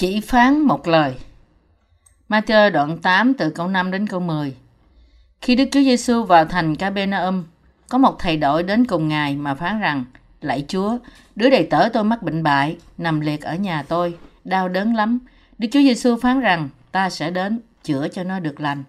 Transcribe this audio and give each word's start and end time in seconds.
Chỉ 0.00 0.20
phán 0.20 0.60
một 0.60 0.88
lời. 0.88 1.14
Matthew 2.28 2.70
đoạn 2.70 2.98
8 2.98 3.34
từ 3.34 3.50
câu 3.50 3.68
5 3.68 3.90
đến 3.90 4.06
câu 4.06 4.20
10. 4.20 4.56
Khi 5.40 5.56
Đức 5.56 5.64
Chúa 5.72 5.80
Giêsu 5.80 6.24
vào 6.24 6.44
thành 6.44 6.76
Capernaum, 6.76 7.44
có 7.88 7.98
một 7.98 8.16
thầy 8.18 8.36
đội 8.36 8.62
đến 8.62 8.86
cùng 8.86 9.08
Ngài 9.08 9.36
mà 9.36 9.54
phán 9.54 9.80
rằng, 9.80 10.04
Lạy 10.40 10.64
Chúa, 10.68 10.98
đứa 11.36 11.50
đầy 11.50 11.66
tớ 11.70 11.88
tôi 11.92 12.04
mắc 12.04 12.22
bệnh 12.22 12.42
bại, 12.42 12.76
nằm 12.98 13.20
liệt 13.20 13.42
ở 13.42 13.54
nhà 13.54 13.82
tôi, 13.82 14.16
đau 14.44 14.68
đớn 14.68 14.94
lắm. 14.94 15.18
Đức 15.58 15.68
Chúa 15.72 15.80
Giêsu 15.80 16.16
phán 16.16 16.40
rằng, 16.40 16.68
ta 16.92 17.10
sẽ 17.10 17.30
đến, 17.30 17.60
chữa 17.82 18.08
cho 18.08 18.24
nó 18.24 18.40
được 18.40 18.60
lành. 18.60 18.84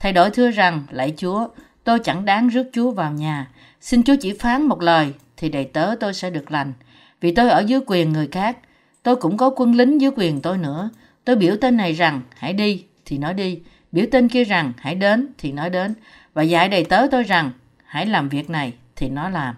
Thầy 0.00 0.12
đội 0.12 0.30
thưa 0.30 0.50
rằng, 0.50 0.82
Lạy 0.90 1.14
Chúa, 1.16 1.48
tôi 1.84 1.98
chẳng 1.98 2.24
đáng 2.24 2.48
rước 2.48 2.70
Chúa 2.72 2.90
vào 2.90 3.12
nhà. 3.12 3.48
Xin 3.80 4.02
Chúa 4.02 4.16
chỉ 4.20 4.32
phán 4.40 4.62
một 4.62 4.82
lời, 4.82 5.12
thì 5.36 5.48
đầy 5.48 5.64
tớ 5.64 5.94
tôi 6.00 6.14
sẽ 6.14 6.30
được 6.30 6.50
lành. 6.50 6.72
Vì 7.20 7.34
tôi 7.34 7.48
ở 7.48 7.60
dưới 7.60 7.80
quyền 7.86 8.12
người 8.12 8.28
khác, 8.32 8.56
tôi 9.02 9.16
cũng 9.16 9.36
có 9.36 9.50
quân 9.56 9.74
lính 9.74 10.00
dưới 10.00 10.10
quyền 10.16 10.40
tôi 10.40 10.58
nữa. 10.58 10.90
Tôi 11.24 11.36
biểu 11.36 11.56
tên 11.60 11.76
này 11.76 11.92
rằng, 11.92 12.20
hãy 12.36 12.52
đi, 12.52 12.84
thì 13.04 13.18
nói 13.18 13.34
đi. 13.34 13.60
Biểu 13.92 14.06
tên 14.12 14.28
kia 14.28 14.44
rằng, 14.44 14.72
hãy 14.76 14.94
đến, 14.94 15.28
thì 15.38 15.52
nói 15.52 15.70
đến. 15.70 15.94
Và 16.34 16.42
dạy 16.42 16.68
đầy 16.68 16.84
tớ 16.84 17.06
tôi 17.10 17.22
rằng, 17.22 17.50
hãy 17.84 18.06
làm 18.06 18.28
việc 18.28 18.50
này, 18.50 18.72
thì 18.96 19.08
nó 19.08 19.28
làm. 19.28 19.54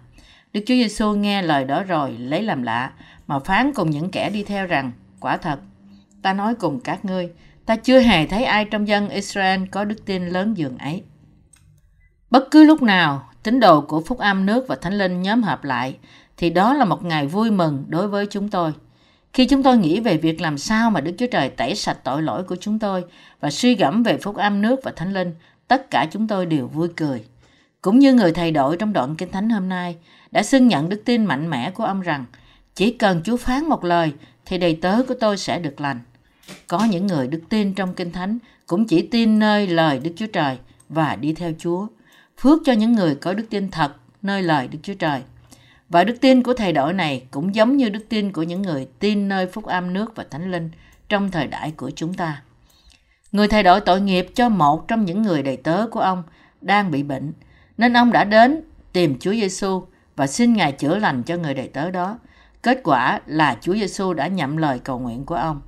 Đức 0.53 0.61
Chúa 0.67 0.75
Giêsu 0.75 1.13
nghe 1.15 1.43
lời 1.43 1.65
đó 1.65 1.83
rồi 1.83 2.13
lấy 2.19 2.43
làm 2.43 2.63
lạ, 2.63 2.91
mà 3.27 3.39
phán 3.39 3.73
cùng 3.73 3.91
những 3.91 4.11
kẻ 4.11 4.31
đi 4.31 4.45
theo 4.45 4.67
rằng, 4.67 4.93
quả 5.21 5.37
thật, 5.37 5.59
ta 6.23 6.33
nói 6.33 6.55
cùng 6.55 6.81
các 6.81 7.05
ngươi, 7.05 7.31
ta 7.67 7.77
chưa 7.77 8.01
hề 8.01 8.27
thấy 8.27 8.45
ai 8.45 8.65
trong 8.65 8.89
dân 8.89 9.09
Israel 9.09 9.63
có 9.71 9.85
đức 9.85 10.05
tin 10.07 10.29
lớn 10.29 10.57
dường 10.57 10.79
ấy. 10.79 11.03
Bất 12.31 12.51
cứ 12.51 12.65
lúc 12.65 12.83
nào, 12.83 13.29
tín 13.43 13.61
đồ 13.61 13.81
của 13.81 14.01
Phúc 14.01 14.19
Âm 14.19 14.47
nước 14.47 14.65
và 14.69 14.77
Thánh 14.77 14.95
Linh 14.95 15.23
nhóm 15.23 15.43
họp 15.43 15.65
lại, 15.65 15.97
thì 16.37 16.51
đó 16.51 16.75
là 16.75 16.85
một 16.85 17.05
ngày 17.05 17.27
vui 17.27 17.51
mừng 17.51 17.85
đối 17.89 18.09
với 18.09 18.27
chúng 18.31 18.49
tôi. 18.49 18.73
Khi 19.35 19.47
chúng 19.47 19.63
tôi 19.63 19.79
nghĩ 19.79 20.01
về 20.01 20.17
việc 20.17 20.41
làm 20.41 20.59
sao 20.59 20.91
mà 20.91 21.01
Đức 21.01 21.13
Chúa 21.19 21.27
Trời 21.27 21.49
tẩy 21.49 21.75
sạch 21.75 21.99
tội 22.05 22.23
lỗi 22.23 22.45
của 22.45 22.57
chúng 22.61 22.79
tôi 22.79 23.05
và 23.41 23.51
suy 23.51 23.75
gẫm 23.75 24.03
về 24.03 24.19
Phúc 24.19 24.37
Âm 24.37 24.63
nước 24.63 24.81
và 24.83 24.93
Thánh 24.97 25.13
Linh, 25.13 25.35
tất 25.69 25.91
cả 25.91 26.07
chúng 26.11 26.29
tôi 26.29 26.47
đều 26.47 26.67
vui 26.67 26.89
cười. 26.97 27.25
Cũng 27.83 27.99
như 27.99 28.15
người 28.15 28.33
thầy 28.33 28.51
đội 28.51 28.77
trong 28.77 28.93
đoạn 28.93 29.17
Kinh 29.17 29.31
Thánh 29.31 29.51
hôm 29.51 29.69
nay 29.69 29.97
đã 30.31 30.43
xưng 30.43 30.69
nhận 30.69 30.89
đức 30.89 31.03
tin 31.05 31.25
mạnh 31.25 31.51
mẽ 31.51 31.71
của 31.71 31.85
ông 31.85 32.01
rằng 32.01 32.25
chỉ 32.75 32.91
cần 32.91 33.21
Chúa 33.25 33.37
phán 33.37 33.65
một 33.65 33.85
lời 33.85 34.13
thì 34.47 34.59
đầy 34.59 34.79
tớ 34.83 35.03
của 35.09 35.15
tôi 35.21 35.37
sẽ 35.37 35.59
được 35.59 35.81
lành. 35.81 36.01
Có 36.67 36.85
những 36.85 37.07
người 37.07 37.27
đức 37.27 37.41
tin 37.49 37.75
trong 37.75 37.95
Kinh 37.95 38.13
Thánh 38.13 38.39
cũng 38.67 38.87
chỉ 38.87 39.03
tin 39.03 39.39
nơi 39.39 39.67
lời 39.67 39.99
Đức 39.99 40.11
Chúa 40.17 40.27
Trời 40.27 40.59
và 40.89 41.17
đi 41.17 41.33
theo 41.33 41.53
Chúa. 41.59 41.87
Phước 42.41 42.59
cho 42.65 42.73
những 42.73 42.93
người 42.93 43.15
có 43.15 43.35
đức 43.35 43.47
tin 43.51 43.71
thật 43.71 43.93
nơi 44.23 44.43
lời 44.43 44.69
Đức 44.69 44.79
Chúa 44.83 44.95
Trời. 44.95 45.23
Và 45.89 46.05
đức 46.05 46.17
tin 46.21 46.43
của 46.43 46.55
thầy 46.55 46.73
đổi 46.73 46.93
này 46.93 47.25
cũng 47.31 47.55
giống 47.55 47.77
như 47.77 47.89
đức 47.89 48.07
tin 48.09 48.33
của 48.33 48.43
những 48.43 48.63
người 48.63 48.89
tin 48.99 49.29
nơi 49.29 49.47
phúc 49.47 49.65
âm 49.65 49.93
nước 49.93 50.17
và 50.17 50.25
thánh 50.31 50.53
linh 50.53 50.71
trong 51.09 51.31
thời 51.31 51.47
đại 51.47 51.73
của 51.77 51.91
chúng 51.91 52.15
ta. 52.15 52.43
Người 53.33 53.49
thầy 53.49 53.63
đổi 53.63 53.81
tội 53.81 54.01
nghiệp 54.01 54.27
cho 54.35 54.49
một 54.49 54.89
trong 54.89 55.05
những 55.05 55.23
người 55.23 55.43
đầy 55.43 55.57
tớ 55.57 55.87
của 55.91 56.01
ông 56.01 56.23
đang 56.61 56.91
bị 56.91 57.03
bệnh, 57.03 57.33
nên 57.79 57.97
ông 57.97 58.13
đã 58.13 58.25
đến 58.25 58.63
tìm 58.93 59.19
Chúa 59.19 59.33
Giêsu 59.33 59.83
và 60.17 60.27
xin 60.27 60.53
Ngài 60.53 60.73
chữa 60.73 60.99
lành 60.99 61.23
cho 61.23 61.37
người 61.37 61.55
đầy 61.55 61.69
tớ 61.69 61.91
đó. 61.91 62.19
Kết 62.63 62.81
quả 62.85 63.21
là 63.27 63.57
Chúa 63.61 63.75
Giêsu 63.75 64.13
đã 64.13 64.27
nhậm 64.27 64.57
lời 64.57 64.79
cầu 64.85 64.99
nguyện 64.99 65.25
của 65.25 65.35
ông. 65.35 65.61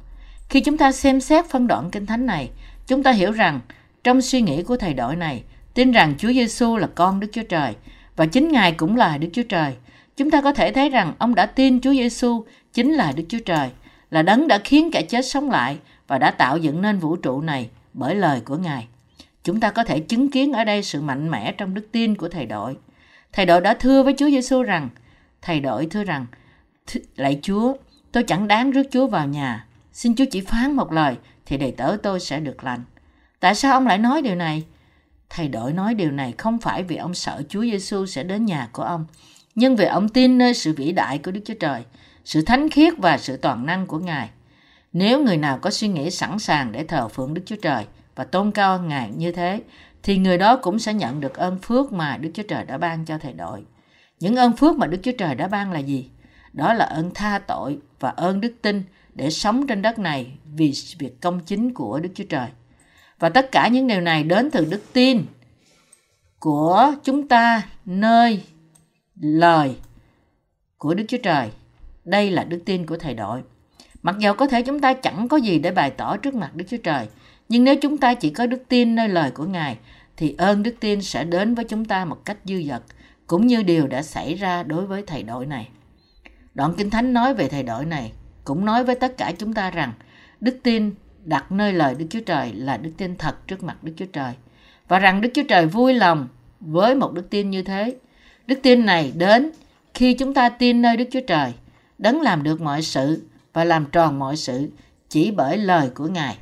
Khi 0.48 0.60
chúng 0.60 0.78
ta 0.78 0.92
xem 0.92 1.20
xét 1.20 1.44
phân 1.46 1.66
đoạn 1.66 1.90
kinh 1.90 2.06
thánh 2.06 2.26
này, 2.26 2.50
chúng 2.86 3.02
ta 3.02 3.12
hiểu 3.12 3.32
rằng 3.32 3.60
trong 4.04 4.20
suy 4.20 4.40
nghĩ 4.40 4.62
của 4.62 4.76
thầy 4.76 4.94
đổi 4.94 5.16
này, 5.16 5.42
tin 5.74 5.92
rằng 5.92 6.14
Chúa 6.18 6.32
Giêsu 6.32 6.76
là 6.76 6.88
con 6.94 7.20
Đức 7.20 7.28
Chúa 7.32 7.42
Trời 7.42 7.74
và 8.16 8.26
chính 8.26 8.48
Ngài 8.48 8.72
cũng 8.72 8.96
là 8.96 9.18
Đức 9.18 9.28
Chúa 9.32 9.42
Trời. 9.48 9.74
Chúng 10.16 10.30
ta 10.30 10.40
có 10.40 10.52
thể 10.52 10.72
thấy 10.72 10.90
rằng 10.90 11.14
ông 11.18 11.34
đã 11.34 11.46
tin 11.46 11.80
Chúa 11.80 11.92
Giêsu 11.92 12.44
chính 12.72 12.92
là 12.92 13.12
Đức 13.16 13.24
Chúa 13.28 13.38
Trời, 13.46 13.70
là 14.10 14.22
đấng 14.22 14.48
đã 14.48 14.58
khiến 14.64 14.90
kẻ 14.92 15.02
chết 15.02 15.26
sống 15.26 15.50
lại 15.50 15.78
và 16.06 16.18
đã 16.18 16.30
tạo 16.30 16.58
dựng 16.58 16.82
nên 16.82 16.98
vũ 16.98 17.16
trụ 17.16 17.40
này 17.40 17.70
bởi 17.94 18.14
lời 18.14 18.40
của 18.40 18.56
Ngài. 18.56 18.86
Chúng 19.44 19.60
ta 19.60 19.70
có 19.70 19.84
thể 19.84 20.00
chứng 20.00 20.30
kiến 20.30 20.52
ở 20.52 20.64
đây 20.64 20.82
sự 20.82 21.00
mạnh 21.00 21.30
mẽ 21.30 21.52
trong 21.52 21.74
đức 21.74 21.88
tin 21.92 22.16
của 22.16 22.28
thầy 22.28 22.46
đội. 22.46 22.76
Thầy 23.32 23.46
đội 23.46 23.60
đã 23.60 23.74
thưa 23.74 24.02
với 24.02 24.14
Chúa 24.18 24.30
Giêsu 24.30 24.62
rằng, 24.62 24.88
thầy 25.42 25.60
đội 25.60 25.86
thưa 25.86 26.04
rằng, 26.04 26.26
lạy 27.16 27.38
Chúa, 27.42 27.74
tôi 28.12 28.22
chẳng 28.22 28.48
đáng 28.48 28.70
rước 28.70 28.86
Chúa 28.90 29.06
vào 29.06 29.28
nhà. 29.28 29.66
Xin 29.92 30.14
Chúa 30.14 30.24
chỉ 30.30 30.40
phán 30.40 30.72
một 30.72 30.92
lời 30.92 31.16
thì 31.46 31.56
đầy 31.56 31.72
tớ 31.72 31.96
tôi 32.02 32.20
sẽ 32.20 32.40
được 32.40 32.64
lành. 32.64 32.80
Tại 33.40 33.54
sao 33.54 33.72
ông 33.72 33.86
lại 33.86 33.98
nói 33.98 34.22
điều 34.22 34.34
này? 34.34 34.64
Thầy 35.30 35.48
đội 35.48 35.72
nói 35.72 35.94
điều 35.94 36.10
này 36.10 36.34
không 36.38 36.58
phải 36.58 36.82
vì 36.82 36.96
ông 36.96 37.14
sợ 37.14 37.42
Chúa 37.48 37.62
Giêsu 37.62 38.06
sẽ 38.06 38.22
đến 38.22 38.44
nhà 38.44 38.68
của 38.72 38.82
ông, 38.82 39.06
nhưng 39.56 39.76
vì 39.76 39.84
ông 39.84 40.08
tin 40.08 40.38
nơi 40.38 40.54
sự 40.54 40.72
vĩ 40.72 40.92
đại 40.92 41.18
của 41.18 41.30
Đức 41.30 41.40
Chúa 41.44 41.54
Trời, 41.60 41.82
sự 42.24 42.42
thánh 42.42 42.68
khiết 42.70 42.94
và 42.98 43.18
sự 43.18 43.36
toàn 43.36 43.66
năng 43.66 43.86
của 43.86 43.98
Ngài. 43.98 44.30
Nếu 44.92 45.24
người 45.24 45.36
nào 45.36 45.58
có 45.58 45.70
suy 45.70 45.88
nghĩ 45.88 46.10
sẵn 46.10 46.38
sàng 46.38 46.72
để 46.72 46.84
thờ 46.84 47.08
phượng 47.08 47.34
Đức 47.34 47.42
Chúa 47.46 47.56
Trời 47.62 47.84
và 48.14 48.24
tôn 48.24 48.50
cao 48.50 48.82
Ngài 48.82 49.10
như 49.16 49.32
thế, 49.32 49.62
thì 50.02 50.18
người 50.18 50.38
đó 50.38 50.56
cũng 50.56 50.78
sẽ 50.78 50.94
nhận 50.94 51.20
được 51.20 51.34
ơn 51.34 51.58
phước 51.58 51.92
mà 51.92 52.16
Đức 52.16 52.30
Chúa 52.34 52.42
Trời 52.42 52.64
đã 52.64 52.78
ban 52.78 53.04
cho 53.04 53.18
thầy 53.18 53.32
đội. 53.32 53.62
Những 54.20 54.36
ơn 54.36 54.56
phước 54.56 54.76
mà 54.76 54.86
Đức 54.86 54.98
Chúa 55.02 55.12
Trời 55.18 55.34
đã 55.34 55.48
ban 55.48 55.72
là 55.72 55.78
gì? 55.78 56.10
Đó 56.52 56.72
là 56.72 56.84
ơn 56.84 57.10
tha 57.14 57.38
tội 57.38 57.78
và 58.00 58.10
ơn 58.10 58.40
đức 58.40 58.54
tin 58.62 58.82
để 59.14 59.30
sống 59.30 59.66
trên 59.66 59.82
đất 59.82 59.98
này 59.98 60.32
vì 60.54 60.72
việc 60.98 61.20
công 61.20 61.40
chính 61.40 61.74
của 61.74 62.00
Đức 62.00 62.08
Chúa 62.14 62.24
Trời. 62.28 62.48
Và 63.18 63.28
tất 63.28 63.52
cả 63.52 63.68
những 63.68 63.86
điều 63.86 64.00
này 64.00 64.24
đến 64.24 64.50
từ 64.50 64.64
đức 64.64 64.82
tin 64.92 65.22
của 66.38 66.94
chúng 67.04 67.28
ta 67.28 67.62
nơi 67.84 68.42
lời 69.20 69.76
của 70.78 70.94
Đức 70.94 71.04
Chúa 71.08 71.18
Trời. 71.22 71.50
Đây 72.04 72.30
là 72.30 72.44
đức 72.44 72.62
tin 72.64 72.86
của 72.86 72.96
thầy 72.96 73.14
đội. 73.14 73.42
Mặc 74.02 74.16
dầu 74.18 74.34
có 74.34 74.46
thể 74.46 74.62
chúng 74.62 74.80
ta 74.80 74.94
chẳng 74.94 75.28
có 75.28 75.36
gì 75.36 75.58
để 75.58 75.70
bày 75.70 75.90
tỏ 75.90 76.16
trước 76.16 76.34
mặt 76.34 76.54
Đức 76.54 76.64
Chúa 76.68 76.76
Trời, 76.82 77.08
nhưng 77.48 77.64
nếu 77.64 77.76
chúng 77.82 77.96
ta 77.96 78.14
chỉ 78.14 78.30
có 78.30 78.46
đức 78.46 78.62
tin 78.68 78.94
nơi 78.94 79.08
lời 79.08 79.30
của 79.30 79.44
Ngài, 79.44 79.78
thì 80.16 80.34
ơn 80.38 80.62
đức 80.62 80.74
tin 80.80 81.02
sẽ 81.02 81.24
đến 81.24 81.54
với 81.54 81.64
chúng 81.64 81.84
ta 81.84 82.04
một 82.04 82.24
cách 82.24 82.36
dư 82.44 82.62
dật, 82.62 82.82
cũng 83.26 83.46
như 83.46 83.62
điều 83.62 83.86
đã 83.86 84.02
xảy 84.02 84.34
ra 84.34 84.62
đối 84.62 84.86
với 84.86 85.02
thầy 85.06 85.22
đội 85.22 85.46
này. 85.46 85.68
Đoạn 86.54 86.74
Kinh 86.76 86.90
Thánh 86.90 87.12
nói 87.12 87.34
về 87.34 87.48
thầy 87.48 87.62
đội 87.62 87.84
này, 87.84 88.12
cũng 88.44 88.64
nói 88.64 88.84
với 88.84 88.94
tất 88.94 89.16
cả 89.16 89.32
chúng 89.38 89.52
ta 89.52 89.70
rằng 89.70 89.92
đức 90.40 90.58
tin 90.62 90.94
đặt 91.24 91.52
nơi 91.52 91.72
lời 91.72 91.94
Đức 91.98 92.06
Chúa 92.10 92.20
Trời 92.20 92.52
là 92.52 92.76
đức 92.76 92.90
tin 92.96 93.16
thật 93.16 93.46
trước 93.46 93.62
mặt 93.62 93.84
Đức 93.84 93.92
Chúa 93.96 94.06
Trời. 94.12 94.32
Và 94.88 94.98
rằng 94.98 95.20
Đức 95.20 95.30
Chúa 95.34 95.42
Trời 95.48 95.66
vui 95.66 95.94
lòng 95.94 96.28
với 96.60 96.94
một 96.94 97.12
đức 97.12 97.30
tin 97.30 97.50
như 97.50 97.62
thế. 97.62 97.96
Đức 98.46 98.58
tin 98.62 98.86
này 98.86 99.12
đến 99.16 99.50
khi 99.94 100.14
chúng 100.14 100.34
ta 100.34 100.48
tin 100.48 100.82
nơi 100.82 100.96
Đức 100.96 101.04
Chúa 101.10 101.20
Trời, 101.26 101.52
đấng 101.98 102.20
làm 102.20 102.42
được 102.42 102.60
mọi 102.60 102.82
sự 102.82 103.22
và 103.52 103.64
làm 103.64 103.86
tròn 103.92 104.18
mọi 104.18 104.36
sự 104.36 104.68
chỉ 105.08 105.30
bởi 105.30 105.58
lời 105.58 105.90
của 105.94 106.06
Ngài. 106.06 106.38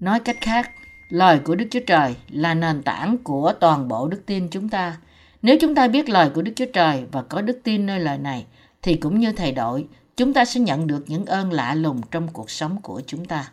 Nói 0.00 0.20
cách 0.20 0.36
khác, 0.40 0.70
lời 1.08 1.38
của 1.44 1.54
Đức 1.54 1.66
Chúa 1.70 1.80
Trời 1.86 2.14
là 2.28 2.54
nền 2.54 2.82
tảng 2.82 3.18
của 3.18 3.52
toàn 3.60 3.88
bộ 3.88 4.08
đức 4.08 4.22
tin 4.26 4.48
chúng 4.48 4.68
ta. 4.68 4.96
Nếu 5.42 5.56
chúng 5.60 5.74
ta 5.74 5.88
biết 5.88 6.08
lời 6.08 6.30
của 6.34 6.42
Đức 6.42 6.52
Chúa 6.56 6.66
Trời 6.72 7.04
và 7.12 7.22
có 7.22 7.40
đức 7.40 7.60
tin 7.64 7.86
nơi 7.86 8.00
lời 8.00 8.18
này, 8.18 8.46
thì 8.82 8.94
cũng 8.94 9.18
như 9.18 9.32
thầy 9.32 9.52
đội, 9.52 9.86
chúng 10.16 10.32
ta 10.32 10.44
sẽ 10.44 10.60
nhận 10.60 10.86
được 10.86 11.04
những 11.06 11.26
ơn 11.26 11.52
lạ 11.52 11.74
lùng 11.74 12.00
trong 12.10 12.28
cuộc 12.28 12.50
sống 12.50 12.82
của 12.82 13.02
chúng 13.06 13.24
ta. 13.24 13.50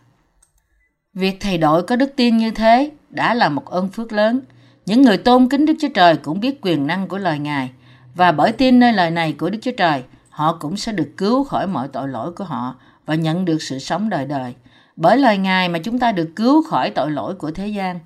Việc 1.14 1.38
thầy 1.40 1.58
đội 1.58 1.84
có 1.84 1.96
đức 1.96 2.14
tin 2.16 2.38
như 2.38 2.52
thế 2.52 2.92
đã 3.10 3.34
là 3.34 3.50
một 3.50 3.66
ơn 3.66 3.90
phước 3.90 4.12
lớn. 4.12 4.42
Những 4.86 5.02
người 5.02 5.18
tôn 5.18 5.50
kính 5.50 5.66
Đức 5.66 5.74
Chúa 5.80 5.90
Trời 5.94 6.18
cũng 6.18 6.40
biết 6.40 6.62
quyền 6.62 6.88
năng 6.88 7.08
của 7.08 7.18
lời 7.18 7.40
Ngài 7.40 7.72
và 8.16 8.32
bởi 8.32 8.52
tin 8.52 8.80
nơi 8.80 8.94
lời 8.94 9.12
này 9.12 9.34
của 9.34 9.50
Đức 9.50 9.60
Chúa 9.62 9.72
Trời, 9.78 10.04
họ 10.30 10.58
cũng 10.60 10.78
sẽ 10.78 10.92
được 10.92 11.12
cứu 11.18 11.44
khỏi 11.44 11.68
mọi 11.68 11.88
tội 11.88 12.08
lỗi 12.08 12.32
của 12.32 12.44
họ 12.44 12.76
và 13.06 13.16
nhận 13.16 13.46
được 13.46 13.62
sự 13.62 13.80
sống 13.80 14.10
đời 14.10 14.26
đời. 14.26 14.54
Bởi 14.96 15.18
lời 15.18 15.38
Ngài 15.38 15.70
mà 15.70 15.80
chúng 15.80 16.00
ta 16.00 16.12
được 16.12 16.30
cứu 16.36 16.64
khỏi 16.64 16.90
tội 16.90 17.12
lỗi 17.12 17.36
của 17.36 17.52
thế 17.52 17.68
gian, 17.68 18.00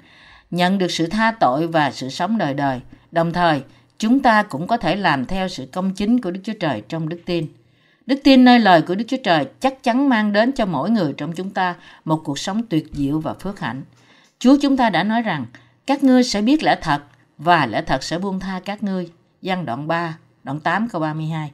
nhận 0.51 0.77
được 0.77 0.91
sự 0.91 1.07
tha 1.07 1.31
tội 1.31 1.67
và 1.67 1.91
sự 1.91 2.09
sống 2.09 2.37
đời 2.37 2.53
đời. 2.53 2.81
Đồng 3.11 3.33
thời, 3.33 3.61
chúng 3.97 4.19
ta 4.19 4.43
cũng 4.43 4.67
có 4.67 4.77
thể 4.77 4.95
làm 4.95 5.25
theo 5.25 5.47
sự 5.47 5.65
công 5.71 5.93
chính 5.93 6.21
của 6.21 6.31
Đức 6.31 6.39
Chúa 6.43 6.53
Trời 6.59 6.83
trong 6.89 7.09
đức 7.09 7.19
tin. 7.25 7.47
Đức 8.05 8.19
tin 8.23 8.43
nơi 8.43 8.59
lời 8.59 8.81
của 8.81 8.95
Đức 8.95 9.05
Chúa 9.07 9.17
Trời 9.23 9.45
chắc 9.59 9.83
chắn 9.83 10.09
mang 10.09 10.33
đến 10.33 10.51
cho 10.51 10.65
mỗi 10.65 10.89
người 10.89 11.13
trong 11.17 11.33
chúng 11.33 11.49
ta 11.49 11.75
một 12.05 12.21
cuộc 12.23 12.39
sống 12.39 12.63
tuyệt 12.69 12.87
diệu 12.93 13.19
và 13.19 13.33
phước 13.33 13.59
hạnh. 13.59 13.81
Chúa 14.39 14.57
chúng 14.61 14.77
ta 14.77 14.89
đã 14.89 15.03
nói 15.03 15.21
rằng, 15.21 15.45
các 15.89 16.03
ngươi 16.03 16.23
sẽ 16.23 16.41
biết 16.41 16.63
lẽ 16.63 16.77
thật 16.81 17.01
và 17.37 17.65
lẽ 17.65 17.81
thật 17.81 18.03
sẽ 18.03 18.17
buông 18.17 18.39
tha 18.39 18.61
các 18.65 18.83
ngươi. 18.83 19.09
Giăng 19.41 19.65
đoạn 19.65 19.87
3, 19.87 20.17
đoạn 20.43 20.59
8 20.59 20.87
câu 20.87 21.01
32. 21.01 21.51